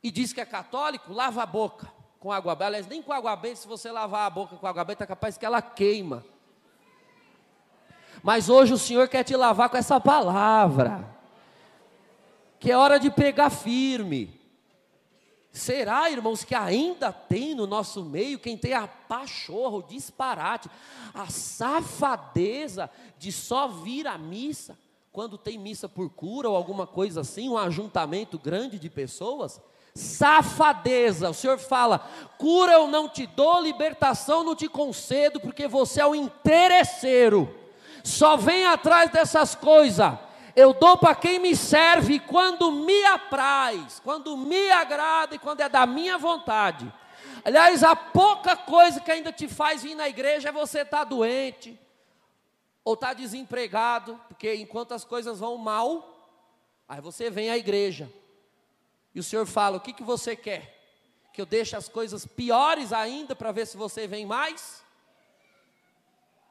E 0.01 0.09
diz 0.09 0.33
que 0.33 0.41
é 0.41 0.45
católico, 0.45 1.13
lava 1.13 1.43
a 1.43 1.45
boca 1.45 1.87
com 2.19 2.31
água 2.31 2.55
benta. 2.55 2.65
Aliás, 2.65 2.87
nem 2.87 3.03
com 3.03 3.13
água 3.13 3.35
benta, 3.35 3.57
se 3.57 3.67
você 3.67 3.91
lavar 3.91 4.25
a 4.25 4.29
boca 4.31 4.55
com 4.55 4.65
água 4.65 4.83
benta, 4.83 5.03
é 5.03 5.07
capaz 5.07 5.37
que 5.37 5.45
ela 5.45 5.61
queima. 5.61 6.25
Mas 8.23 8.49
hoje 8.49 8.73
o 8.73 8.77
Senhor 8.77 9.07
quer 9.07 9.23
te 9.23 9.35
lavar 9.35 9.69
com 9.69 9.77
essa 9.77 9.99
palavra. 9.99 11.07
Que 12.59 12.71
é 12.71 12.77
hora 12.77 12.99
de 12.99 13.09
pegar 13.09 13.49
firme. 13.49 14.39
Será, 15.51 16.09
irmãos, 16.09 16.43
que 16.43 16.55
ainda 16.55 17.11
tem 17.11 17.53
no 17.53 17.67
nosso 17.67 18.03
meio 18.03 18.39
quem 18.39 18.57
tem 18.57 18.73
a 18.73 18.87
pachorra, 18.87 19.77
o 19.77 19.83
disparate, 19.83 20.69
a 21.13 21.27
safadeza 21.27 22.89
de 23.17 23.31
só 23.31 23.67
vir 23.67 24.07
à 24.07 24.17
missa 24.17 24.77
quando 25.11 25.37
tem 25.37 25.57
missa 25.57 25.89
por 25.89 26.09
cura 26.09 26.49
ou 26.49 26.55
alguma 26.55 26.87
coisa 26.87 27.21
assim, 27.21 27.49
um 27.49 27.57
ajuntamento 27.57 28.39
grande 28.39 28.79
de 28.79 28.89
pessoas, 28.89 29.59
safadeza. 29.93 31.29
O 31.29 31.33
Senhor 31.33 31.57
fala: 31.57 31.99
cura 32.37 32.73
eu 32.73 32.87
não 32.87 33.09
te 33.09 33.27
dou, 33.27 33.61
libertação 33.61 34.43
não 34.43 34.55
te 34.55 34.69
concedo, 34.69 35.39
porque 35.41 35.67
você 35.67 35.99
é 35.99 36.05
o 36.05 36.15
interesseiro. 36.15 37.60
Só 38.03 38.37
vem 38.37 38.65
atrás 38.65 39.11
dessas 39.11 39.55
coisas. 39.55 40.13
Eu 40.55 40.73
dou 40.73 40.97
para 40.97 41.15
quem 41.15 41.39
me 41.39 41.55
serve 41.55 42.19
quando 42.19 42.71
me 42.71 43.05
apraz, 43.05 44.01
quando 44.03 44.35
me 44.35 44.69
agrada 44.71 45.35
e 45.35 45.39
quando 45.39 45.61
é 45.61 45.69
da 45.69 45.85
minha 45.85 46.17
vontade. 46.17 46.91
Aliás, 47.43 47.83
a 47.83 47.95
pouca 47.95 48.55
coisa 48.55 48.99
que 48.99 49.11
ainda 49.11 49.31
te 49.31 49.47
faz 49.47 49.83
vir 49.83 49.95
na 49.95 50.07
igreja 50.07 50.49
é 50.49 50.51
você 50.51 50.81
estar 50.81 50.99
tá 50.99 51.03
doente, 51.03 51.79
ou 52.83 52.93
estar 52.93 53.09
tá 53.09 53.13
desempregado, 53.13 54.19
porque 54.27 54.53
enquanto 54.55 54.93
as 54.93 55.03
coisas 55.03 55.39
vão 55.39 55.57
mal, 55.57 56.29
aí 56.87 56.99
você 57.01 57.29
vem 57.29 57.49
à 57.49 57.57
igreja. 57.57 58.11
E 59.13 59.19
o 59.19 59.23
Senhor 59.23 59.45
fala: 59.45 59.77
O 59.77 59.81
que, 59.81 59.93
que 59.93 60.03
você 60.03 60.35
quer? 60.35 60.79
Que 61.33 61.41
eu 61.41 61.45
deixe 61.45 61.75
as 61.75 61.87
coisas 61.87 62.25
piores 62.25 62.91
ainda 62.91 63.35
para 63.35 63.51
ver 63.51 63.65
se 63.65 63.77
você 63.77 64.05
vem 64.05 64.25
mais? 64.25 64.83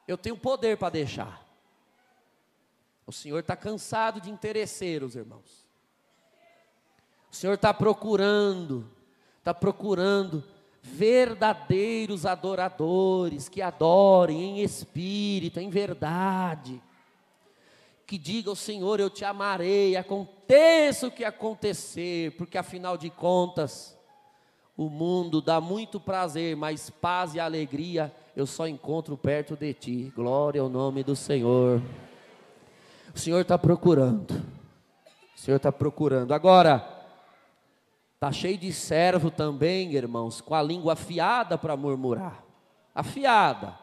Eu 0.07 0.17
tenho 0.17 0.37
poder 0.37 0.77
para 0.77 0.89
deixar. 0.89 1.45
O 3.05 3.11
Senhor 3.11 3.39
está 3.39 3.55
cansado 3.55 4.21
de 4.21 4.29
interesseiros, 4.29 5.15
irmãos. 5.15 5.65
O 7.31 7.35
Senhor 7.35 7.53
está 7.53 7.73
procurando, 7.73 8.89
está 9.39 9.53
procurando 9.53 10.43
verdadeiros 10.81 12.25
adoradores 12.25 13.47
que 13.47 13.61
adorem 13.61 14.41
em 14.41 14.61
espírito, 14.61 15.59
em 15.59 15.69
verdade. 15.69 16.81
Que 18.05 18.17
digam, 18.17 18.55
Senhor, 18.55 18.99
eu 18.99 19.09
te 19.09 19.23
amarei, 19.23 19.95
aconteça 19.95 21.07
o 21.07 21.11
que 21.11 21.23
acontecer, 21.23 22.31
porque 22.37 22.57
afinal 22.57 22.97
de 22.97 23.09
contas, 23.09 23.97
o 24.75 24.89
mundo 24.89 25.41
dá 25.41 25.61
muito 25.61 25.99
prazer, 25.99 26.55
mas 26.55 26.89
paz 26.89 27.35
e 27.35 27.39
alegria 27.39 28.13
eu 28.35 28.45
só 28.45 28.67
encontro 28.67 29.17
perto 29.17 29.55
de 29.55 29.73
ti. 29.73 30.13
Glória 30.15 30.61
ao 30.61 30.69
nome 30.69 31.03
do 31.03 31.15
Senhor. 31.15 31.81
O 33.13 33.19
Senhor 33.19 33.41
está 33.41 33.57
procurando. 33.57 34.31
O 35.35 35.39
Senhor 35.39 35.57
está 35.57 35.71
procurando. 35.71 36.33
Agora, 36.33 36.87
está 38.13 38.31
cheio 38.31 38.57
de 38.57 38.71
servo 38.71 39.29
também, 39.29 39.93
irmãos, 39.93 40.39
com 40.39 40.55
a 40.55 40.61
língua 40.61 40.93
afiada 40.93 41.57
para 41.57 41.75
murmurar. 41.75 42.43
Afiada. 42.95 43.77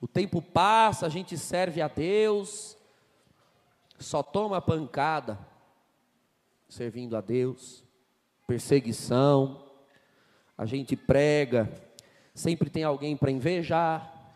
O 0.00 0.08
tempo 0.08 0.40
passa, 0.40 1.06
a 1.06 1.10
gente 1.10 1.36
serve 1.36 1.82
a 1.82 1.88
Deus, 1.88 2.76
só 3.98 4.22
toma 4.22 4.60
pancada, 4.60 5.38
servindo 6.68 7.16
a 7.16 7.20
Deus, 7.20 7.84
perseguição, 8.46 9.62
a 10.56 10.64
gente 10.64 10.96
prega, 10.96 11.70
sempre 12.34 12.70
tem 12.70 12.84
alguém 12.84 13.16
para 13.16 13.30
invejar, 13.30 14.34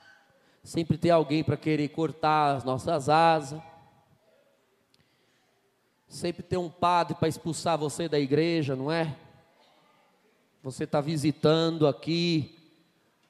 sempre 0.62 0.96
tem 0.96 1.10
alguém 1.10 1.44
para 1.44 1.56
querer 1.56 1.88
cortar 1.88 2.56
as 2.56 2.64
nossas 2.64 3.08
asas. 3.08 3.60
Sempre 6.08 6.42
tem 6.42 6.58
um 6.58 6.70
padre 6.70 7.16
para 7.16 7.28
expulsar 7.28 7.76
você 7.76 8.08
da 8.08 8.20
igreja, 8.20 8.76
não 8.76 8.90
é? 8.90 9.16
Você 10.62 10.84
está 10.84 11.00
visitando 11.00 11.86
aqui, 11.86 12.56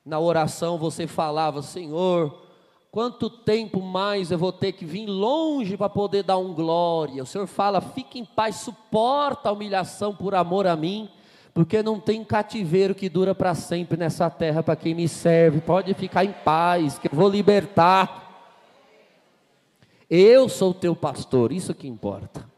na 0.04 0.20
oração 0.20 0.76
você 0.76 1.06
falava, 1.06 1.62
Senhor, 1.62 2.46
quanto 2.90 3.30
tempo 3.30 3.80
mais 3.80 4.30
eu 4.30 4.38
vou 4.38 4.52
ter 4.52 4.72
que 4.72 4.84
vir 4.84 5.06
longe 5.06 5.76
para 5.76 5.88
poder 5.88 6.22
dar 6.22 6.36
um 6.36 6.52
glória? 6.52 7.22
O 7.22 7.26
Senhor 7.26 7.46
fala, 7.46 7.80
fique 7.80 8.18
em 8.18 8.24
paz, 8.24 8.56
suporta 8.56 9.48
a 9.48 9.52
humilhação 9.52 10.14
por 10.14 10.34
amor 10.34 10.66
a 10.66 10.76
mim, 10.76 11.08
porque 11.54 11.82
não 11.82 11.98
tem 11.98 12.24
cativeiro 12.24 12.94
que 12.94 13.08
dura 13.08 13.34
para 13.34 13.54
sempre 13.54 13.96
nessa 13.96 14.28
terra 14.28 14.62
para 14.62 14.76
quem 14.76 14.94
me 14.94 15.08
serve. 15.08 15.60
Pode 15.60 15.94
ficar 15.94 16.24
em 16.24 16.32
paz, 16.32 16.98
que 16.98 17.06
eu 17.06 17.16
vou 17.16 17.28
libertar. 17.30 18.22
Eu 20.10 20.48
sou 20.48 20.72
o 20.72 20.74
teu 20.74 20.94
pastor, 20.94 21.52
isso 21.52 21.72
que 21.72 21.88
importa 21.88 22.52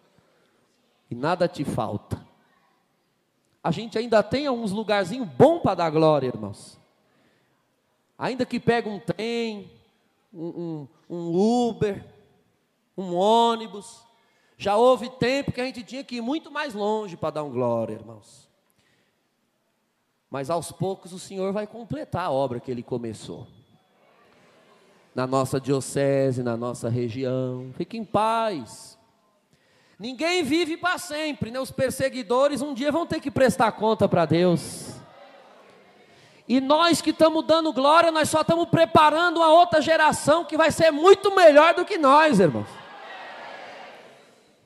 e 1.10 1.14
nada 1.14 1.48
te 1.48 1.64
falta. 1.64 2.24
A 3.62 3.70
gente 3.70 3.98
ainda 3.98 4.22
tem 4.22 4.48
uns 4.48 4.72
lugarzinhos 4.72 5.28
bons 5.28 5.60
para 5.60 5.74
dar 5.74 5.90
glória, 5.90 6.28
irmãos. 6.28 6.78
Ainda 8.18 8.46
que 8.46 8.60
pega 8.60 8.88
um 8.88 8.98
trem, 8.98 9.70
um, 10.32 10.88
um, 11.08 11.16
um 11.16 11.68
Uber, 11.68 12.04
um 12.96 13.14
ônibus. 13.14 14.02
Já 14.56 14.76
houve 14.76 15.10
tempo 15.10 15.52
que 15.52 15.60
a 15.60 15.64
gente 15.64 15.82
tinha 15.82 16.04
que 16.04 16.16
ir 16.16 16.20
muito 16.20 16.50
mais 16.50 16.74
longe 16.74 17.16
para 17.16 17.30
dar 17.30 17.44
um 17.44 17.50
glória, 17.50 17.94
irmãos. 17.94 18.45
Mas 20.36 20.50
aos 20.50 20.70
poucos 20.70 21.14
o 21.14 21.18
Senhor 21.18 21.50
vai 21.50 21.66
completar 21.66 22.26
a 22.26 22.30
obra 22.30 22.60
que 22.60 22.70
Ele 22.70 22.82
começou. 22.82 23.46
Na 25.14 25.26
nossa 25.26 25.58
diocese, 25.58 26.42
na 26.42 26.58
nossa 26.58 26.90
região. 26.90 27.72
Fique 27.74 27.96
em 27.96 28.04
paz. 28.04 28.98
Ninguém 29.98 30.42
vive 30.42 30.76
para 30.76 30.98
sempre, 30.98 31.50
né? 31.50 31.58
Os 31.58 31.70
perseguidores 31.70 32.60
um 32.60 32.74
dia 32.74 32.92
vão 32.92 33.06
ter 33.06 33.18
que 33.18 33.30
prestar 33.30 33.72
conta 33.72 34.06
para 34.06 34.26
Deus. 34.26 34.96
E 36.46 36.60
nós 36.60 37.00
que 37.00 37.12
estamos 37.12 37.42
dando 37.46 37.72
glória, 37.72 38.10
nós 38.10 38.28
só 38.28 38.42
estamos 38.42 38.68
preparando 38.68 39.38
uma 39.38 39.48
outra 39.48 39.80
geração 39.80 40.44
que 40.44 40.54
vai 40.54 40.70
ser 40.70 40.90
muito 40.90 41.34
melhor 41.34 41.72
do 41.72 41.86
que 41.86 41.96
nós, 41.96 42.40
irmãos. 42.40 42.68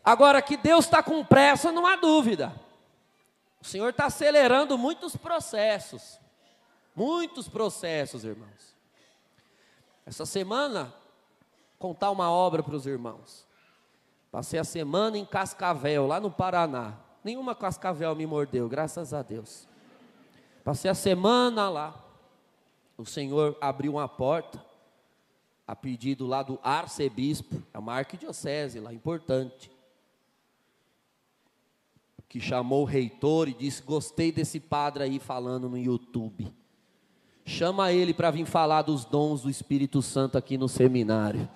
Agora 0.04 0.42
que 0.42 0.56
Deus 0.56 0.86
está 0.86 1.00
com 1.00 1.24
pressa, 1.24 1.70
não 1.70 1.86
há 1.86 1.94
dúvida. 1.94 2.59
O 3.60 3.64
Senhor 3.64 3.90
está 3.90 4.06
acelerando 4.06 4.78
muitos 4.78 5.16
processos. 5.16 6.18
Muitos 6.94 7.48
processos, 7.48 8.24
irmãos. 8.24 8.74
Essa 10.04 10.26
semana, 10.26 10.92
contar 11.78 12.10
uma 12.10 12.30
obra 12.30 12.62
para 12.62 12.74
os 12.74 12.86
irmãos. 12.86 13.46
Passei 14.30 14.58
a 14.58 14.64
semana 14.64 15.18
em 15.18 15.24
Cascavel, 15.24 16.06
lá 16.06 16.20
no 16.20 16.30
Paraná. 16.30 16.96
Nenhuma 17.22 17.54
cascavel 17.54 18.14
me 18.14 18.26
mordeu, 18.26 18.68
graças 18.68 19.12
a 19.12 19.22
Deus. 19.22 19.68
Passei 20.64 20.90
a 20.90 20.94
semana 20.94 21.68
lá. 21.68 21.94
O 22.96 23.04
Senhor 23.04 23.56
abriu 23.60 23.92
uma 23.92 24.08
porta, 24.08 24.64
a 25.66 25.74
pedido 25.74 26.26
lá 26.26 26.42
do 26.42 26.58
arcebispo, 26.62 27.62
é 27.72 27.78
uma 27.78 27.94
arquidiocese 27.94 28.80
lá, 28.80 28.92
importante. 28.92 29.70
Que 32.30 32.38
chamou 32.38 32.82
o 32.82 32.86
reitor 32.86 33.48
e 33.48 33.52
disse: 33.52 33.82
Gostei 33.82 34.30
desse 34.30 34.60
padre 34.60 35.02
aí 35.02 35.18
falando 35.18 35.68
no 35.68 35.76
YouTube. 35.76 36.46
Chama 37.44 37.90
ele 37.90 38.14
para 38.14 38.30
vir 38.30 38.46
falar 38.46 38.82
dos 38.82 39.04
dons 39.04 39.42
do 39.42 39.50
Espírito 39.50 40.00
Santo 40.00 40.38
aqui 40.38 40.56
no 40.56 40.68
seminário. 40.68 41.50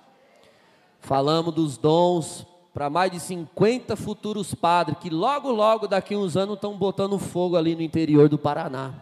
Falamos 0.99 1.53
dos 1.53 1.77
dons 1.77 2.45
para 2.73 2.89
mais 2.89 3.09
de 3.09 3.21
50 3.21 3.95
futuros 3.95 4.53
padres 4.53 4.97
que 4.99 5.09
logo, 5.09 5.49
logo, 5.49 5.87
daqui 5.87 6.13
uns 6.13 6.35
anos, 6.35 6.55
estão 6.55 6.75
botando 6.77 7.17
fogo 7.17 7.55
ali 7.55 7.73
no 7.73 7.81
interior 7.81 8.27
do 8.27 8.37
Paraná. 8.37 8.95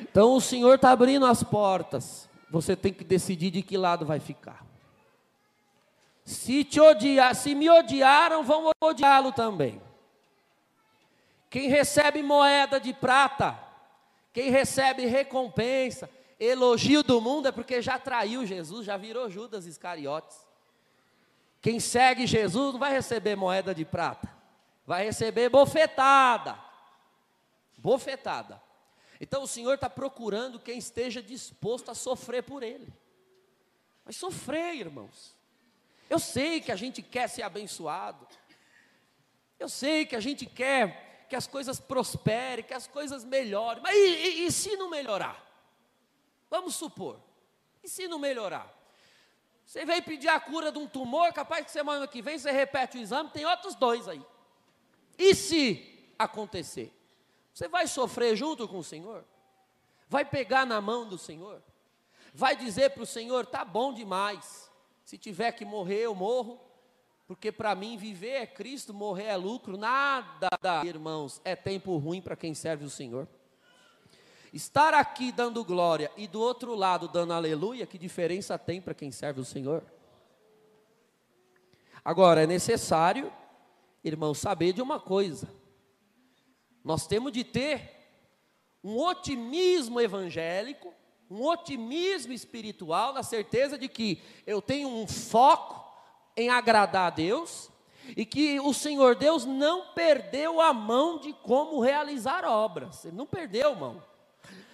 Então 0.00 0.34
o 0.34 0.40
Senhor 0.40 0.74
está 0.74 0.90
abrindo 0.90 1.24
as 1.24 1.44
portas. 1.44 2.28
Você 2.50 2.74
tem 2.74 2.92
que 2.92 3.04
decidir 3.04 3.52
de 3.52 3.62
que 3.62 3.76
lado 3.76 4.04
vai 4.04 4.18
ficar. 4.18 4.66
Se 6.24 6.64
te 6.64 6.80
odiar, 6.80 7.32
se 7.36 7.54
me 7.54 7.70
odiaram, 7.70 8.42
vão 8.42 8.72
odiá-lo 8.82 9.30
também. 9.30 9.80
Quem 11.54 11.68
recebe 11.68 12.20
moeda 12.20 12.80
de 12.80 12.92
prata, 12.92 13.56
quem 14.32 14.50
recebe 14.50 15.06
recompensa, 15.06 16.10
elogio 16.36 17.00
do 17.00 17.20
mundo 17.20 17.46
é 17.46 17.52
porque 17.52 17.80
já 17.80 17.96
traiu 17.96 18.44
Jesus, 18.44 18.84
já 18.84 18.96
virou 18.96 19.30
Judas 19.30 19.64
Iscariotes. 19.64 20.36
Quem 21.62 21.78
segue 21.78 22.26
Jesus 22.26 22.72
não 22.72 22.80
vai 22.80 22.90
receber 22.90 23.36
moeda 23.36 23.72
de 23.72 23.84
prata, 23.84 24.28
vai 24.84 25.04
receber 25.04 25.48
bofetada. 25.48 26.58
Bofetada. 27.78 28.60
Então 29.20 29.44
o 29.44 29.46
Senhor 29.46 29.74
está 29.74 29.88
procurando 29.88 30.58
quem 30.58 30.76
esteja 30.76 31.22
disposto 31.22 31.88
a 31.88 31.94
sofrer 31.94 32.42
por 32.42 32.64
Ele. 32.64 32.92
Mas 34.04 34.16
sofrer, 34.16 34.74
irmãos. 34.74 35.36
Eu 36.10 36.18
sei 36.18 36.60
que 36.60 36.72
a 36.72 36.76
gente 36.76 37.00
quer 37.00 37.28
ser 37.28 37.42
abençoado. 37.42 38.26
Eu 39.56 39.68
sei 39.68 40.04
que 40.04 40.16
a 40.16 40.20
gente 40.20 40.46
quer 40.46 41.03
que 41.28 41.36
as 41.36 41.46
coisas 41.46 41.80
prosperem, 41.80 42.64
que 42.64 42.74
as 42.74 42.86
coisas 42.86 43.24
melhorem. 43.24 43.82
Mas 43.82 43.94
e, 43.94 43.98
e, 43.98 44.46
e 44.46 44.52
se 44.52 44.76
não 44.76 44.88
melhorar? 44.88 45.44
Vamos 46.50 46.74
supor. 46.74 47.20
E 47.82 47.88
se 47.88 48.08
não 48.08 48.18
melhorar? 48.18 48.72
Você 49.66 49.84
veio 49.84 50.02
pedir 50.02 50.28
a 50.28 50.38
cura 50.38 50.70
de 50.70 50.78
um 50.78 50.86
tumor, 50.86 51.32
capaz 51.32 51.64
que 51.64 51.70
semana 51.70 52.06
que 52.06 52.22
vem 52.22 52.38
você 52.38 52.50
repete 52.50 52.98
o 52.98 53.00
exame, 53.00 53.30
tem 53.30 53.44
outros 53.44 53.74
dois 53.74 54.06
aí. 54.08 54.24
E 55.18 55.34
se 55.34 56.12
acontecer? 56.18 56.92
Você 57.52 57.68
vai 57.68 57.86
sofrer 57.86 58.36
junto 58.36 58.68
com 58.68 58.78
o 58.78 58.84
Senhor? 58.84 59.24
Vai 60.08 60.24
pegar 60.24 60.66
na 60.66 60.80
mão 60.80 61.08
do 61.08 61.16
Senhor? 61.16 61.62
Vai 62.32 62.56
dizer 62.56 62.90
para 62.90 63.02
o 63.02 63.06
Senhor: 63.06 63.46
tá 63.46 63.64
bom 63.64 63.92
demais. 63.92 64.70
Se 65.04 65.16
tiver 65.16 65.52
que 65.52 65.64
morrer, 65.64 66.00
eu 66.00 66.14
morro, 66.14 66.60
Porque 67.34 67.50
para 67.50 67.74
mim 67.74 67.96
viver 67.96 68.42
é 68.42 68.46
Cristo, 68.46 68.94
morrer 68.94 69.24
é 69.24 69.36
lucro, 69.36 69.76
nada, 69.76 70.48
irmãos, 70.84 71.40
é 71.44 71.56
tempo 71.56 71.96
ruim 71.96 72.22
para 72.22 72.36
quem 72.36 72.54
serve 72.54 72.84
o 72.84 72.88
Senhor. 72.90 73.26
Estar 74.52 74.94
aqui 74.94 75.32
dando 75.32 75.64
glória 75.64 76.12
e 76.16 76.28
do 76.28 76.40
outro 76.40 76.76
lado 76.76 77.08
dando 77.08 77.32
aleluia, 77.32 77.88
que 77.88 77.98
diferença 77.98 78.56
tem 78.56 78.80
para 78.80 78.94
quem 78.94 79.10
serve 79.10 79.40
o 79.40 79.44
Senhor? 79.44 79.82
Agora, 82.04 82.44
é 82.44 82.46
necessário, 82.46 83.32
irmãos, 84.04 84.38
saber 84.38 84.72
de 84.72 84.80
uma 84.80 85.00
coisa: 85.00 85.48
nós 86.84 87.04
temos 87.04 87.32
de 87.32 87.42
ter 87.42 87.90
um 88.82 88.96
otimismo 88.96 90.00
evangélico, 90.00 90.94
um 91.28 91.42
otimismo 91.42 92.32
espiritual, 92.32 93.12
na 93.12 93.24
certeza 93.24 93.76
de 93.76 93.88
que 93.88 94.22
eu 94.46 94.62
tenho 94.62 94.88
um 94.88 95.08
foco 95.08 95.83
em 96.36 96.48
agradar 96.48 97.06
a 97.06 97.10
Deus 97.10 97.70
e 98.16 98.26
que 98.26 98.60
o 98.60 98.72
Senhor 98.74 99.14
Deus 99.14 99.44
não 99.44 99.92
perdeu 99.94 100.60
a 100.60 100.72
mão 100.72 101.18
de 101.18 101.32
como 101.32 101.80
realizar 101.80 102.44
obras. 102.44 103.04
Ele 103.04 103.16
não 103.16 103.26
perdeu 103.26 103.74
mão. 103.74 104.02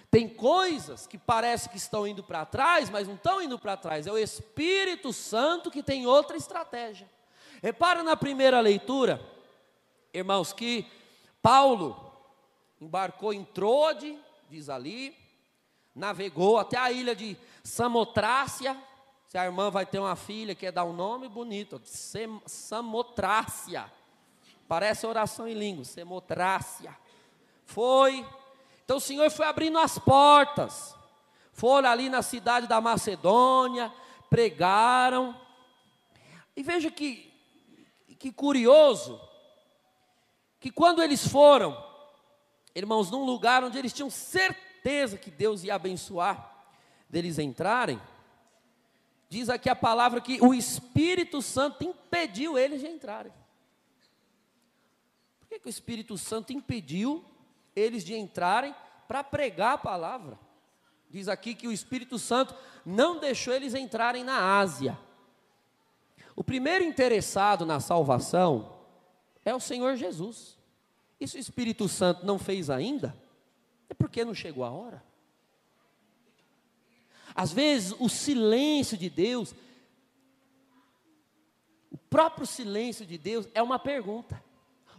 Tem 0.09 0.27
coisas 0.27 1.07
que 1.07 1.17
parece 1.17 1.69
que 1.69 1.77
estão 1.77 2.05
indo 2.05 2.21
para 2.21 2.45
trás, 2.45 2.89
mas 2.89 3.07
não 3.07 3.15
estão 3.15 3.41
indo 3.41 3.57
para 3.57 3.77
trás. 3.77 4.05
É 4.05 4.11
o 4.11 4.17
Espírito 4.17 5.13
Santo 5.13 5.71
que 5.71 5.81
tem 5.81 6.05
outra 6.05 6.35
estratégia. 6.35 7.09
Repara 7.61 8.03
na 8.03 8.17
primeira 8.17 8.59
leitura, 8.59 9.21
irmãos, 10.13 10.51
que 10.51 10.85
Paulo 11.41 12.11
embarcou 12.81 13.31
em 13.31 13.45
Trode, 13.45 14.17
diz 14.49 14.67
ali, 14.67 15.15
navegou 15.95 16.57
até 16.57 16.77
a 16.77 16.91
ilha 16.91 17.15
de 17.15 17.37
Samotrácia, 17.63 18.75
se 19.31 19.37
a 19.37 19.45
irmã 19.45 19.71
vai 19.71 19.85
ter 19.85 19.97
uma 19.97 20.17
filha, 20.17 20.53
quer 20.53 20.73
dar 20.73 20.83
um 20.83 20.91
nome 20.91 21.29
bonito, 21.29 21.81
Samotrácia. 22.45 23.89
Parece 24.67 25.07
oração 25.07 25.47
em 25.47 25.53
língua, 25.53 25.85
Samotrácia. 25.85 26.93
Foi. 27.63 28.27
Então 28.83 28.97
o 28.97 28.99
Senhor 28.99 29.31
foi 29.31 29.45
abrindo 29.45 29.77
as 29.77 29.97
portas. 29.97 30.93
Foram 31.53 31.89
ali 31.89 32.09
na 32.09 32.21
cidade 32.21 32.67
da 32.67 32.81
Macedônia, 32.81 33.89
pregaram. 34.29 35.33
E 36.53 36.61
veja 36.61 36.91
que, 36.91 37.33
que 38.19 38.33
curioso, 38.33 39.17
que 40.59 40.69
quando 40.69 41.01
eles 41.01 41.25
foram, 41.25 41.81
irmãos, 42.75 43.09
num 43.09 43.23
lugar 43.23 43.63
onde 43.63 43.77
eles 43.77 43.93
tinham 43.93 44.09
certeza 44.09 45.17
que 45.17 45.31
Deus 45.31 45.63
ia 45.63 45.75
abençoar, 45.75 46.53
deles 47.09 47.39
entrarem, 47.39 47.97
Diz 49.31 49.47
aqui 49.47 49.69
a 49.69 49.75
palavra 49.77 50.19
que 50.19 50.41
o 50.41 50.53
Espírito 50.53 51.41
Santo 51.41 51.85
impediu 51.85 52.57
eles 52.57 52.81
de 52.81 52.87
entrarem. 52.87 53.31
Por 55.39 55.47
que, 55.47 55.57
que 55.57 55.67
o 55.67 55.69
Espírito 55.69 56.17
Santo 56.17 56.51
impediu 56.51 57.23
eles 57.73 58.03
de 58.03 58.13
entrarem 58.13 58.75
para 59.07 59.23
pregar 59.23 59.75
a 59.75 59.77
palavra? 59.77 60.37
Diz 61.09 61.29
aqui 61.29 61.55
que 61.55 61.65
o 61.65 61.71
Espírito 61.71 62.19
Santo 62.19 62.53
não 62.85 63.21
deixou 63.21 63.53
eles 63.53 63.73
entrarem 63.73 64.21
na 64.21 64.59
Ásia. 64.59 64.99
O 66.35 66.43
primeiro 66.43 66.83
interessado 66.83 67.65
na 67.65 67.79
salvação 67.79 68.81
é 69.45 69.55
o 69.55 69.61
Senhor 69.61 69.95
Jesus. 69.95 70.57
E 71.21 71.25
se 71.25 71.37
o 71.37 71.39
Espírito 71.39 71.87
Santo 71.87 72.25
não 72.25 72.37
fez 72.37 72.69
ainda, 72.69 73.15
é 73.87 73.93
porque 73.93 74.25
não 74.25 74.33
chegou 74.33 74.65
a 74.65 74.71
hora. 74.71 75.01
Às 77.35 77.51
vezes, 77.51 77.95
o 77.99 78.09
silêncio 78.09 78.97
de 78.97 79.09
Deus, 79.09 79.53
o 81.89 81.97
próprio 81.97 82.45
silêncio 82.45 83.05
de 83.05 83.17
Deus 83.17 83.47
é 83.53 83.61
uma 83.61 83.79
pergunta. 83.79 84.43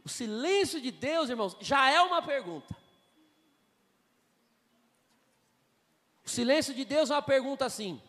O 0.05 0.09
silêncio 0.09 0.81
de 0.81 0.91
Deus, 0.91 1.29
irmãos, 1.29 1.57
já 1.61 1.91
é 1.91 2.01
uma 2.01 2.23
pergunta. 2.23 2.77
O 6.25 6.29
silêncio 6.29 6.75
de 6.75 6.85
Deus 6.85 7.11
é 7.11 7.15
uma 7.15 7.23
pergunta 7.23 7.65
assim: 7.65 8.01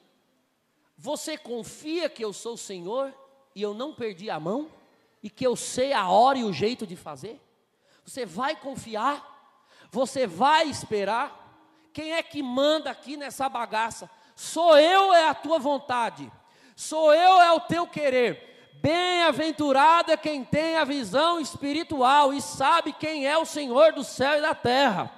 Você 0.98 1.38
confia 1.38 2.10
que 2.10 2.24
eu 2.24 2.34
sou 2.34 2.54
o 2.54 2.58
Senhor 2.58 3.14
e 3.54 3.62
eu 3.62 3.74
não 3.74 3.94
perdi 3.94 4.30
a 4.30 4.40
mão? 4.40 4.72
E 5.22 5.30
que 5.30 5.46
eu 5.46 5.56
sei 5.56 5.94
a 5.94 6.10
hora 6.10 6.38
e 6.38 6.44
o 6.44 6.52
jeito 6.52 6.86
de 6.86 6.96
fazer? 6.96 7.40
Você 8.06 8.26
vai 8.26 8.56
confiar? 8.56 9.32
Você 9.90 10.28
vai 10.28 10.68
esperar? 10.68 11.43
Quem 11.94 12.14
é 12.14 12.24
que 12.24 12.42
manda 12.42 12.90
aqui 12.90 13.16
nessa 13.16 13.48
bagaça? 13.48 14.10
Sou 14.36 14.78
eu 14.80 15.14
é 15.14 15.30
a 15.30 15.34
tua 15.36 15.60
vontade, 15.60 16.30
sou 16.76 17.14
eu 17.14 17.40
é 17.40 17.52
o 17.52 17.60
teu 17.60 17.86
querer. 17.86 18.72
Bem-aventurado 18.82 20.12
é 20.12 20.18
quem 20.18 20.44
tem 20.44 20.76
a 20.76 20.84
visão 20.84 21.40
espiritual 21.40 22.34
e 22.34 22.42
sabe 22.42 22.92
quem 22.92 23.26
é 23.26 23.38
o 23.38 23.46
Senhor 23.46 23.94
do 23.94 24.04
céu 24.04 24.40
e 24.40 24.42
da 24.42 24.54
terra. 24.54 25.10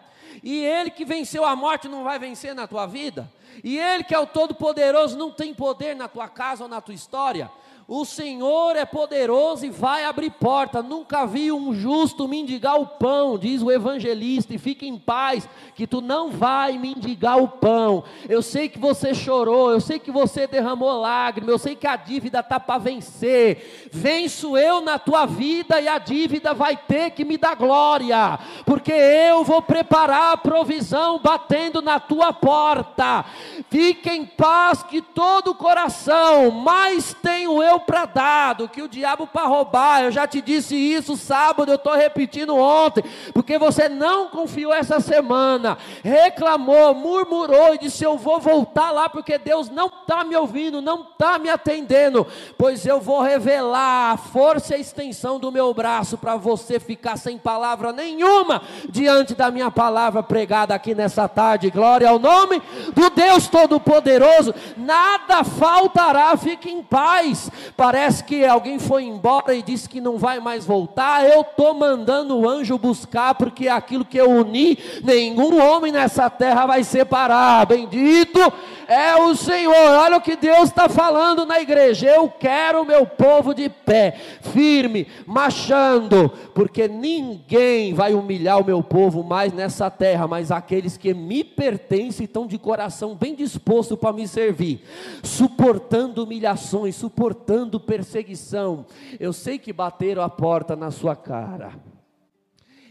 E 0.44 0.64
ele 0.64 0.92
que 0.92 1.06
venceu 1.06 1.46
a 1.46 1.56
morte 1.56 1.88
não 1.88 2.04
vai 2.04 2.20
vencer 2.20 2.54
na 2.54 2.68
tua 2.68 2.86
vida. 2.86 3.32
E 3.64 3.80
ele 3.80 4.04
que 4.04 4.14
é 4.14 4.20
o 4.20 4.28
Todo-Poderoso 4.28 5.18
não 5.18 5.32
tem 5.32 5.54
poder 5.54 5.96
na 5.96 6.08
tua 6.08 6.28
casa 6.28 6.64
ou 6.64 6.70
na 6.70 6.82
tua 6.82 6.94
história. 6.94 7.50
O 7.88 8.04
Senhor 8.04 8.76
é 8.76 8.84
poderoso 8.84 9.64
e 9.64 9.70
vai 9.70 10.06
abrir 10.06 10.32
porta. 10.32 10.82
Nunca 10.82 11.24
vi 11.28 11.52
um 11.52 11.72
justo 11.72 12.28
mendigar 12.28 12.82
o 12.82 12.88
pão, 12.88 13.38
diz 13.38 13.62
o 13.62 13.72
evangelista, 13.72 14.56
e 14.56 14.58
fique 14.58 14.88
em 14.88 14.98
paz, 14.98 15.48
que 15.76 15.86
tu 15.86 16.02
não 16.02 16.32
vai 16.32 16.80
mendigar 16.80 17.38
o 17.38 17.48
pão. 17.48 18.04
Eu 18.28 18.42
sei 18.42 18.68
que 18.70 18.80
você 18.80 19.14
chorou, 19.14 19.70
eu 19.70 19.80
sei 19.80 20.00
que 20.00 20.10
você 20.10 20.48
derramou 20.48 21.00
lágrimas, 21.00 21.52
eu 21.52 21.60
sei 21.60 21.76
que 21.76 21.86
a 21.86 21.96
dívida 21.96 22.40
está 22.40 22.60
para 22.60 22.80
vencer. 22.80 23.90
Venço 23.92 24.58
eu 24.58 24.82
na 24.82 24.98
tua 24.98 25.28
vida 25.28 25.80
e 25.80 25.88
a 25.88 26.00
dívida 26.00 26.56
vai 26.56 26.76
ter 26.76 27.12
que 27.12 27.24
me 27.24 27.38
dar 27.38 27.56
glória, 27.56 28.40
porque 28.66 28.94
eu 28.94 29.44
vou 29.44 29.62
preparar 29.62 30.34
a 30.34 30.38
provisão 30.38 31.20
batendo 31.20 31.84
na 31.84 32.00
tua 32.00 32.34
porta. 32.34 33.24
Fique 33.70 34.10
em 34.10 34.26
paz, 34.26 34.82
que 34.82 35.04
todo 35.04 35.52
o 35.52 35.56
coração, 35.56 36.50
mais 36.50 37.14
tenho 37.22 37.62
eu 37.62 37.75
para 37.80 38.06
dar 38.06 38.54
do 38.54 38.70
que 38.70 38.82
o 38.82 38.88
diabo 38.88 39.28
para 39.28 39.48
roubar. 39.48 40.04
Eu 40.04 40.12
já 40.12 40.28
te 40.28 40.42
disse 40.42 40.76
isso 40.76 41.18
sábado, 41.18 41.72
eu 41.72 41.76
estou 41.76 41.94
repetindo 41.94 42.56
ontem, 42.56 43.04
porque 43.34 43.58
você 43.58 43.90
não 43.90 44.28
confiou 44.28 44.74
essa 44.74 45.00
semana, 45.00 45.78
reclamou, 46.04 46.94
murmurou 46.94 47.74
e 47.74 47.80
disse: 47.80 48.04
Eu 48.04 48.18
vou 48.18 48.40
voltar 48.40 48.92
lá 48.92 49.10
porque 49.10 49.38
Deus 49.38 49.70
não 49.70 49.88
está 49.88 50.24
me 50.24 50.36
ouvindo, 50.36 50.82
não 50.82 51.02
está 51.02 51.38
me 51.38 51.50
atendendo, 51.50 52.26
pois 52.58 52.86
eu 52.86 53.00
vou 53.00 53.22
revelar 53.22 54.14
a 54.14 54.18
força 54.18 54.74
e 54.74 54.78
a 54.78 54.80
extensão 54.80 55.40
do 55.40 55.52
meu 55.52 55.74
braço 55.74 56.18
para 56.18 56.36
você 56.36 56.80
ficar 56.80 57.18
sem 57.18 57.38
palavra 57.38 57.92
nenhuma 57.92 58.62
diante 58.90 59.34
da 59.34 59.52
minha 59.52 59.72
palavra 59.72 60.22
pregada 60.24 60.74
aqui 60.74 60.94
nessa 60.94 61.28
tarde. 61.28 61.70
Glória 61.70 62.10
ao 62.10 62.20
nome 62.20 62.62
do 62.94 63.10
Deus 63.10 63.48
Todo-Poderoso, 63.48 64.54
nada 64.78 65.44
faltará, 65.44 66.36
fique 66.38 66.70
em 66.70 66.84
paz, 66.84 67.50
Parece 67.76 68.24
que 68.24 68.46
alguém 68.46 68.80
foi 68.80 69.04
embora 69.04 69.54
e 69.54 69.62
disse 69.62 69.90
que 69.90 70.02
não 70.02 70.18
vai 70.18 70.40
mais 70.40 70.66
voltar. 70.66 71.26
Eu 71.26 71.42
estou 71.42 71.74
mandando 71.74 72.38
o 72.38 72.50
anjo 72.50 72.78
buscar, 72.78 73.36
porque 73.36 73.68
aquilo 73.68 74.06
que 74.06 74.18
eu 74.18 74.30
uni, 74.30 74.78
nenhum 75.04 75.62
homem 75.62 75.92
nessa 75.92 76.30
terra 76.30 76.66
vai 76.66 76.84
separar. 76.84 77.66
Bendito 77.66 78.40
é 78.88 79.16
o 79.16 79.36
Senhor. 79.36 79.74
Olha 79.74 80.18
o 80.18 80.22
que 80.22 80.36
Deus 80.36 80.70
está 80.70 80.88
falando 80.88 81.46
na 81.46 81.60
igreja. 81.60 82.08
Eu 82.08 82.30
quero 82.30 82.82
o 82.82 82.86
meu 82.86 83.06
povo 83.06 83.54
de 83.54 83.70
pé, 83.70 84.12
firme, 84.54 85.08
marchando, 85.26 86.30
porque 86.54 86.88
ninguém 86.88 87.94
vai 87.94 88.14
humilhar 88.14 88.60
o 88.60 88.66
meu 88.66 88.82
povo 88.84 89.24
mais 89.24 89.54
nessa 89.54 89.90
terra, 89.90 90.28
mas 90.28 90.52
aqueles 90.52 90.98
que 90.98 91.14
me 91.14 91.44
pertencem 91.44 92.26
estão 92.26 92.48
de 92.48 92.58
coração 92.58 93.16
bem 93.16 93.36
disposto 93.36 93.98
para 93.98 94.14
me 94.14 94.28
servir, 94.28 94.84
suportando 95.24 96.24
humilhações, 96.24 96.96
suportando 96.96 97.80
perseguição. 97.80 98.86
Eu 99.20 99.34
sei 99.34 99.58
que 99.58 99.74
bateram 99.74 100.22
a 100.22 100.30
porta 100.30 100.76
na 100.76 100.92
sua 100.92 101.16
cara. 101.16 101.74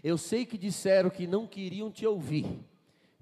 Eu 0.03 0.19
sei 0.19 0.45
que 0.45 0.59
disseram 0.59 1.09
que 1.09 1.27
não 1.27 1.47
queriam 1.47 1.91
te 1.91 2.07
ouvir 2.07 2.47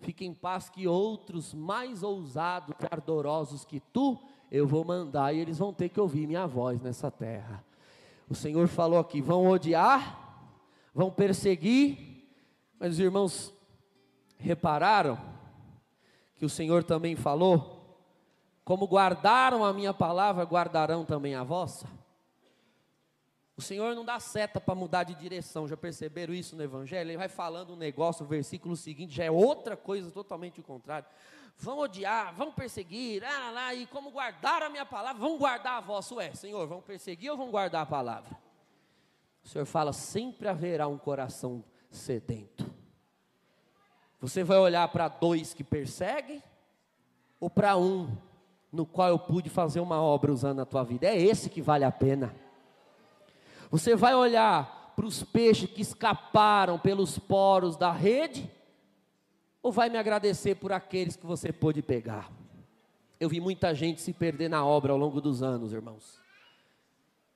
Fique 0.03 0.27
em 0.27 0.35
paz 0.35 0.69
que 0.69 0.89
outros 0.89 1.55
mais 1.55 2.03
ousados 2.03 2.75
e 2.81 2.87
ardorosos 2.91 3.65
que 3.65 3.79
tu, 3.79 4.19
eu 4.51 4.67
vou 4.67 4.85
mandar 4.85 5.33
e 5.33 5.39
eles 5.39 5.59
vão 5.59 5.73
ter 5.73 5.89
que 5.89 6.01
ouvir 6.01 6.27
minha 6.27 6.45
voz 6.45 6.83
nessa 6.83 7.09
terra. 7.09 7.65
O 8.29 8.35
Senhor 8.35 8.67
falou 8.67 8.99
aqui: 8.99 9.21
vão 9.21 9.47
odiar, 9.47 10.51
vão 10.93 11.09
perseguir, 11.09 12.27
mas 12.81 12.95
os 12.95 12.99
irmãos 12.99 13.55
repararam 14.37 15.17
que 16.35 16.45
o 16.45 16.51
Senhor 16.51 16.83
também 16.83 17.15
falou: 17.15 17.97
como 18.65 18.87
guardaram 18.87 19.65
a 19.65 19.73
minha 19.73 19.95
palavra, 19.95 20.43
guardarão 20.43 21.05
também 21.05 21.37
a 21.37 21.45
vossa. 21.45 21.87
O 23.57 23.61
Senhor 23.61 23.95
não 23.95 24.05
dá 24.05 24.19
seta 24.19 24.61
para 24.61 24.75
mudar 24.75 25.05
de 25.05 25.15
direção, 25.15 25.69
já 25.69 25.77
perceberam 25.77 26.33
isso 26.33 26.57
no 26.57 26.63
Evangelho? 26.63 27.11
Ele 27.11 27.19
vai 27.19 27.29
falando 27.29 27.75
um 27.75 27.77
negócio, 27.77 28.25
o 28.25 28.29
versículo 28.29 28.77
seguinte 28.77 29.15
já 29.15 29.25
é 29.25 29.31
outra 29.31 29.77
coisa 29.77 30.11
totalmente 30.11 30.61
o 30.61 30.63
contrário. 30.63 31.07
Vão 31.59 31.79
odiar, 31.79 32.35
vão 32.35 32.51
perseguir, 32.51 33.23
lá, 33.23 33.51
lá, 33.51 33.75
e 33.75 33.87
como 33.87 34.11
guardar 34.11 34.63
a 34.63 34.71
minha 34.71 34.87
palavra, 34.87 35.21
vão 35.21 35.37
guardar 35.37 35.75
a 35.75 35.81
vossa. 35.81 36.15
Ué, 36.15 36.33
Senhor, 36.35 36.67
vão 36.67 36.81
perseguir 36.81 37.31
ou 37.31 37.37
vão 37.37 37.51
guardar 37.51 37.83
a 37.83 37.87
palavra? 37.87 38.37
O 39.45 39.49
Senhor 39.49 39.67
fala: 39.67 39.93
sempre 39.93 40.49
haverá 40.49 40.89
um 40.89 40.99
coração 40.99 41.63
sedento. 41.91 42.73
Você 44.21 44.43
vai 44.43 44.59
olhar 44.59 44.89
para 44.89 45.09
dois 45.09 45.53
que 45.53 45.65
perseguem 45.65 46.43
ou 47.39 47.51
para 47.51 47.77
um 47.77 48.17
no 48.71 48.87
qual 48.87 49.09
eu 49.09 49.19
pude 49.19 49.51
fazer 49.51 49.81
uma 49.81 50.01
obra 50.01 50.33
usando 50.33 50.61
a 50.61 50.65
tua 50.65 50.83
vida? 50.83 51.07
É 51.07 51.21
esse 51.21 51.51
que 51.51 51.61
vale 51.61 51.85
a 51.85 51.93
pena. 51.93 52.35
Você 53.73 53.97
vai 53.97 54.15
olhar 54.15 54.93
para 54.95 55.07
os 55.07 55.23
peixes 55.23 55.71
que 55.71 55.81
escaparam 55.81 56.79
pelos 56.79 57.19
poros 57.19 57.75
da 57.75 57.91
rede, 57.91 58.49
ou 59.63 59.73
vai 59.73 59.89
me 59.89 59.97
agradecer 59.97 60.57
por 60.57 60.73
aqueles 60.73 61.17
que 61.17 61.25
você 61.25 61.51
pôde 61.51 61.81
pegar? 61.81 62.31
Eu 63.19 63.31
vi 63.31 63.41
muita 63.41 63.75
gente 63.75 64.03
se 64.03 64.13
perder 64.13 64.51
na 64.51 64.63
obra 64.63 64.93
ao 64.93 64.99
longo 64.99 65.23
dos 65.23 65.43
anos, 65.43 65.73
irmãos. 65.73 66.22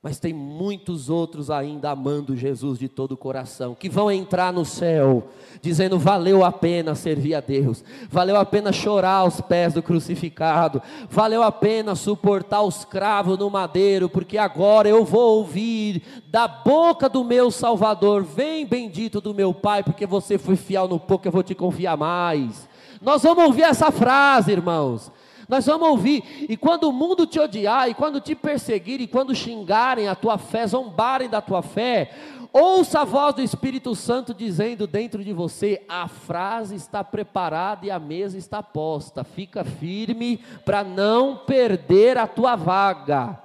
Mas 0.06 0.20
tem 0.20 0.32
muitos 0.32 1.10
outros 1.10 1.50
ainda 1.50 1.90
amando 1.90 2.36
Jesus 2.36 2.78
de 2.78 2.88
todo 2.88 3.10
o 3.10 3.16
coração, 3.16 3.74
que 3.74 3.88
vão 3.88 4.08
entrar 4.08 4.52
no 4.52 4.64
céu, 4.64 5.30
dizendo: 5.60 5.98
valeu 5.98 6.44
a 6.44 6.52
pena 6.52 6.94
servir 6.94 7.34
a 7.34 7.40
Deus, 7.40 7.82
valeu 8.08 8.36
a 8.36 8.44
pena 8.44 8.70
chorar 8.72 9.16
aos 9.16 9.40
pés 9.40 9.74
do 9.74 9.82
crucificado, 9.82 10.80
valeu 11.10 11.42
a 11.42 11.50
pena 11.50 11.96
suportar 11.96 12.62
os 12.62 12.84
cravos 12.84 13.36
no 13.36 13.50
madeiro, 13.50 14.08
porque 14.08 14.38
agora 14.38 14.88
eu 14.88 15.04
vou 15.04 15.38
ouvir 15.38 16.00
da 16.28 16.46
boca 16.46 17.08
do 17.08 17.24
meu 17.24 17.50
Salvador: 17.50 18.22
vem 18.22 18.64
bendito 18.64 19.20
do 19.20 19.34
meu 19.34 19.52
Pai, 19.52 19.82
porque 19.82 20.06
você 20.06 20.38
foi 20.38 20.54
fiel 20.54 20.86
no 20.86 21.00
pouco, 21.00 21.26
eu 21.26 21.32
vou 21.32 21.42
te 21.42 21.52
confiar 21.52 21.96
mais. 21.96 22.68
Nós 23.02 23.24
vamos 23.24 23.44
ouvir 23.44 23.62
essa 23.62 23.90
frase, 23.90 24.52
irmãos. 24.52 25.10
Nós 25.48 25.66
vamos 25.66 25.88
ouvir, 25.88 26.24
e 26.48 26.56
quando 26.56 26.88
o 26.88 26.92
mundo 26.92 27.26
te 27.26 27.38
odiar, 27.38 27.88
e 27.88 27.94
quando 27.94 28.20
te 28.20 28.34
perseguir, 28.34 29.00
e 29.00 29.06
quando 29.06 29.34
xingarem 29.34 30.08
a 30.08 30.14
tua 30.14 30.38
fé, 30.38 30.66
zombarem 30.66 31.28
da 31.28 31.40
tua 31.40 31.62
fé, 31.62 32.10
ouça 32.52 33.00
a 33.00 33.04
voz 33.04 33.34
do 33.36 33.42
Espírito 33.42 33.94
Santo 33.94 34.34
dizendo 34.34 34.88
dentro 34.88 35.22
de 35.22 35.32
você: 35.32 35.84
a 35.88 36.08
frase 36.08 36.74
está 36.74 37.04
preparada 37.04 37.86
e 37.86 37.90
a 37.92 37.98
mesa 37.98 38.36
está 38.36 38.60
posta, 38.60 39.22
fica 39.22 39.62
firme 39.62 40.38
para 40.64 40.82
não 40.82 41.36
perder 41.36 42.18
a 42.18 42.26
tua 42.26 42.56
vaga. 42.56 43.40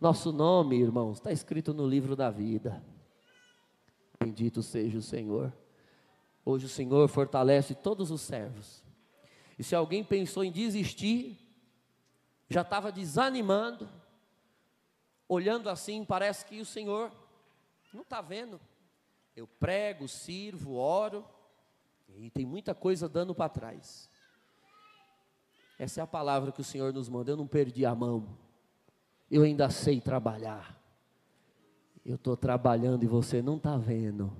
Nosso 0.00 0.32
nome, 0.32 0.76
irmãos, 0.80 1.18
está 1.18 1.30
escrito 1.30 1.74
no 1.74 1.86
livro 1.86 2.16
da 2.16 2.30
vida. 2.30 2.82
Bendito 4.18 4.62
seja 4.62 4.96
o 4.96 5.02
Senhor. 5.02 5.52
Hoje 6.42 6.64
o 6.64 6.68
Senhor 6.70 7.06
fortalece 7.08 7.74
todos 7.74 8.10
os 8.10 8.22
servos 8.22 8.82
e 9.60 9.62
se 9.62 9.76
alguém 9.76 10.02
pensou 10.02 10.42
em 10.42 10.50
desistir, 10.50 11.38
já 12.48 12.62
estava 12.62 12.90
desanimando, 12.90 13.86
olhando 15.28 15.68
assim, 15.68 16.02
parece 16.02 16.46
que 16.46 16.62
o 16.62 16.64
Senhor 16.64 17.12
não 17.92 18.00
está 18.00 18.22
vendo. 18.22 18.58
Eu 19.36 19.46
prego, 19.46 20.08
sirvo, 20.08 20.76
oro, 20.76 21.26
e 22.08 22.30
tem 22.30 22.46
muita 22.46 22.74
coisa 22.74 23.06
dando 23.06 23.34
para 23.34 23.50
trás. 23.50 24.08
Essa 25.78 26.00
é 26.00 26.02
a 26.04 26.06
palavra 26.06 26.52
que 26.52 26.62
o 26.62 26.64
Senhor 26.64 26.90
nos 26.94 27.10
manda. 27.10 27.30
Eu 27.30 27.36
não 27.36 27.46
perdi 27.46 27.84
a 27.84 27.94
mão, 27.94 28.38
eu 29.30 29.42
ainda 29.42 29.68
sei 29.68 30.00
trabalhar. 30.00 30.74
Eu 32.02 32.14
estou 32.14 32.34
trabalhando 32.34 33.04
e 33.04 33.06
você 33.06 33.42
não 33.42 33.58
está 33.58 33.76
vendo. 33.76 34.34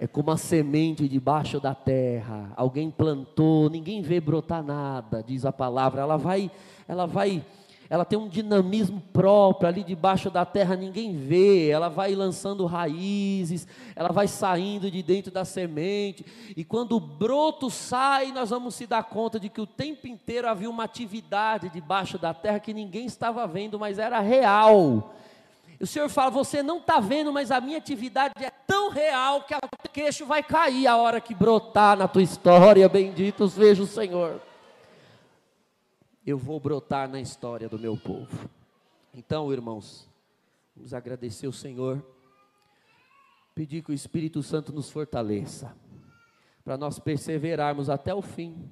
É 0.00 0.06
como 0.06 0.30
a 0.30 0.36
semente 0.36 1.08
debaixo 1.08 1.58
da 1.58 1.74
terra. 1.74 2.52
Alguém 2.56 2.88
plantou, 2.88 3.68
ninguém 3.68 4.00
vê 4.00 4.20
brotar 4.20 4.62
nada, 4.62 5.24
diz 5.26 5.44
a 5.44 5.52
palavra. 5.52 6.00
Ela 6.00 6.16
vai, 6.16 6.48
ela 6.86 7.04
vai, 7.04 7.44
ela 7.90 8.04
tem 8.04 8.16
um 8.16 8.28
dinamismo 8.28 9.02
próprio 9.12 9.68
ali 9.68 9.82
debaixo 9.82 10.30
da 10.30 10.44
terra, 10.44 10.76
ninguém 10.76 11.16
vê. 11.16 11.68
Ela 11.68 11.88
vai 11.88 12.14
lançando 12.14 12.64
raízes, 12.64 13.66
ela 13.96 14.10
vai 14.10 14.28
saindo 14.28 14.88
de 14.88 15.02
dentro 15.02 15.32
da 15.32 15.44
semente. 15.44 16.24
E 16.56 16.62
quando 16.62 16.92
o 16.92 17.00
broto 17.00 17.68
sai, 17.68 18.30
nós 18.30 18.50
vamos 18.50 18.76
se 18.76 18.86
dar 18.86 19.02
conta 19.02 19.40
de 19.40 19.48
que 19.48 19.60
o 19.60 19.66
tempo 19.66 20.06
inteiro 20.06 20.48
havia 20.48 20.70
uma 20.70 20.84
atividade 20.84 21.70
debaixo 21.70 22.18
da 22.18 22.32
terra 22.32 22.60
que 22.60 22.72
ninguém 22.72 23.06
estava 23.06 23.44
vendo, 23.48 23.80
mas 23.80 23.98
era 23.98 24.20
real 24.20 25.12
o 25.80 25.86
Senhor 25.86 26.08
fala: 26.08 26.30
Você 26.30 26.62
não 26.62 26.78
está 26.78 26.98
vendo, 26.98 27.32
mas 27.32 27.50
a 27.50 27.60
minha 27.60 27.78
atividade 27.78 28.34
é 28.42 28.50
tão 28.50 28.90
real 28.90 29.42
que 29.42 29.54
o 29.54 29.88
queixo 29.92 30.26
vai 30.26 30.42
cair 30.42 30.86
a 30.86 30.96
hora 30.96 31.20
que 31.20 31.34
brotar 31.34 31.96
na 31.96 32.08
tua 32.08 32.22
história. 32.22 32.88
Benditos 32.88 33.54
veja 33.54 33.82
o 33.82 33.86
Senhor. 33.86 34.40
Eu 36.26 36.36
vou 36.36 36.58
brotar 36.58 37.08
na 37.08 37.20
história 37.20 37.68
do 37.68 37.78
meu 37.78 37.96
povo. 37.96 38.50
Então, 39.14 39.52
irmãos, 39.52 40.08
vamos 40.76 40.92
agradecer 40.92 41.46
o 41.46 41.52
Senhor, 41.52 42.04
pedir 43.54 43.82
que 43.82 43.90
o 43.90 43.94
Espírito 43.94 44.42
Santo 44.42 44.72
nos 44.72 44.90
fortaleça, 44.90 45.74
para 46.64 46.76
nós 46.76 46.98
perseverarmos 46.98 47.88
até 47.88 48.12
o 48.12 48.20
fim. 48.20 48.70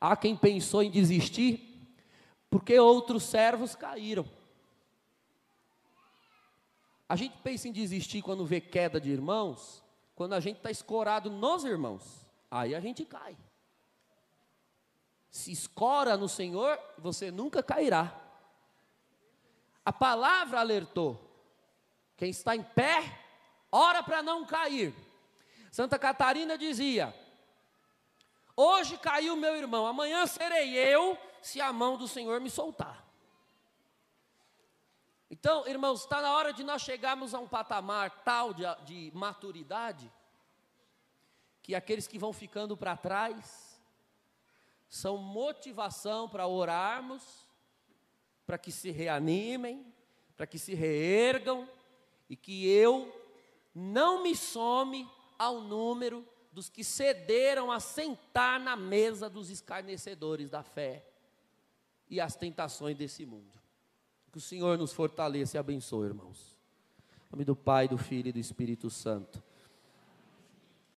Há 0.00 0.16
quem 0.16 0.34
pensou 0.34 0.82
em 0.82 0.90
desistir, 0.90 1.94
porque 2.48 2.78
outros 2.78 3.24
servos 3.24 3.74
caíram. 3.74 4.24
A 7.10 7.16
gente 7.16 7.36
pensa 7.38 7.66
em 7.66 7.72
desistir 7.72 8.22
quando 8.22 8.46
vê 8.46 8.60
queda 8.60 9.00
de 9.00 9.10
irmãos, 9.10 9.82
quando 10.14 10.32
a 10.32 10.38
gente 10.38 10.58
está 10.58 10.70
escorado 10.70 11.28
nos 11.28 11.64
irmãos. 11.64 12.24
Aí 12.48 12.72
a 12.72 12.78
gente 12.78 13.04
cai. 13.04 13.36
Se 15.28 15.50
escora 15.50 16.16
no 16.16 16.28
Senhor, 16.28 16.78
você 16.96 17.32
nunca 17.32 17.64
cairá. 17.64 18.16
A 19.84 19.92
palavra 19.92 20.60
alertou: 20.60 21.20
quem 22.16 22.30
está 22.30 22.54
em 22.54 22.62
pé, 22.62 23.18
ora 23.72 24.04
para 24.04 24.22
não 24.22 24.46
cair. 24.46 24.94
Santa 25.72 25.98
Catarina 25.98 26.56
dizia: 26.56 27.12
Hoje 28.54 28.96
caiu 28.96 29.34
meu 29.34 29.56
irmão, 29.56 29.84
amanhã 29.84 30.28
serei 30.28 30.76
eu, 30.76 31.18
se 31.42 31.60
a 31.60 31.72
mão 31.72 31.96
do 31.96 32.06
Senhor 32.06 32.40
me 32.40 32.48
soltar. 32.48 33.09
Então, 35.30 35.66
irmãos, 35.68 36.00
está 36.00 36.20
na 36.20 36.34
hora 36.34 36.52
de 36.52 36.64
nós 36.64 36.82
chegarmos 36.82 37.32
a 37.34 37.38
um 37.38 37.46
patamar 37.46 38.24
tal 38.24 38.52
de, 38.52 38.64
de 38.84 39.12
maturidade, 39.14 40.10
que 41.62 41.72
aqueles 41.72 42.08
que 42.08 42.18
vão 42.18 42.32
ficando 42.32 42.76
para 42.76 42.96
trás 42.96 43.80
são 44.88 45.16
motivação 45.16 46.28
para 46.28 46.48
orarmos, 46.48 47.46
para 48.44 48.58
que 48.58 48.72
se 48.72 48.90
reanimem, 48.90 49.94
para 50.36 50.48
que 50.48 50.58
se 50.58 50.74
reergam 50.74 51.68
e 52.28 52.34
que 52.34 52.66
eu 52.66 53.14
não 53.72 54.24
me 54.24 54.34
some 54.34 55.08
ao 55.38 55.60
número 55.60 56.26
dos 56.50 56.68
que 56.68 56.82
cederam 56.82 57.70
a 57.70 57.78
sentar 57.78 58.58
na 58.58 58.74
mesa 58.74 59.30
dos 59.30 59.48
escarnecedores 59.48 60.50
da 60.50 60.64
fé 60.64 61.06
e 62.08 62.20
as 62.20 62.34
tentações 62.34 62.96
desse 62.96 63.24
mundo. 63.24 63.59
Que 64.30 64.38
o 64.38 64.40
Senhor 64.40 64.78
nos 64.78 64.92
fortaleça 64.92 65.56
e 65.56 65.58
abençoe, 65.58 66.06
irmãos. 66.06 66.56
Em 67.28 67.32
nome 67.32 67.44
do 67.44 67.56
Pai, 67.56 67.88
do 67.88 67.98
Filho 67.98 68.28
e 68.28 68.32
do 68.32 68.38
Espírito 68.38 68.88
Santo. 68.88 69.42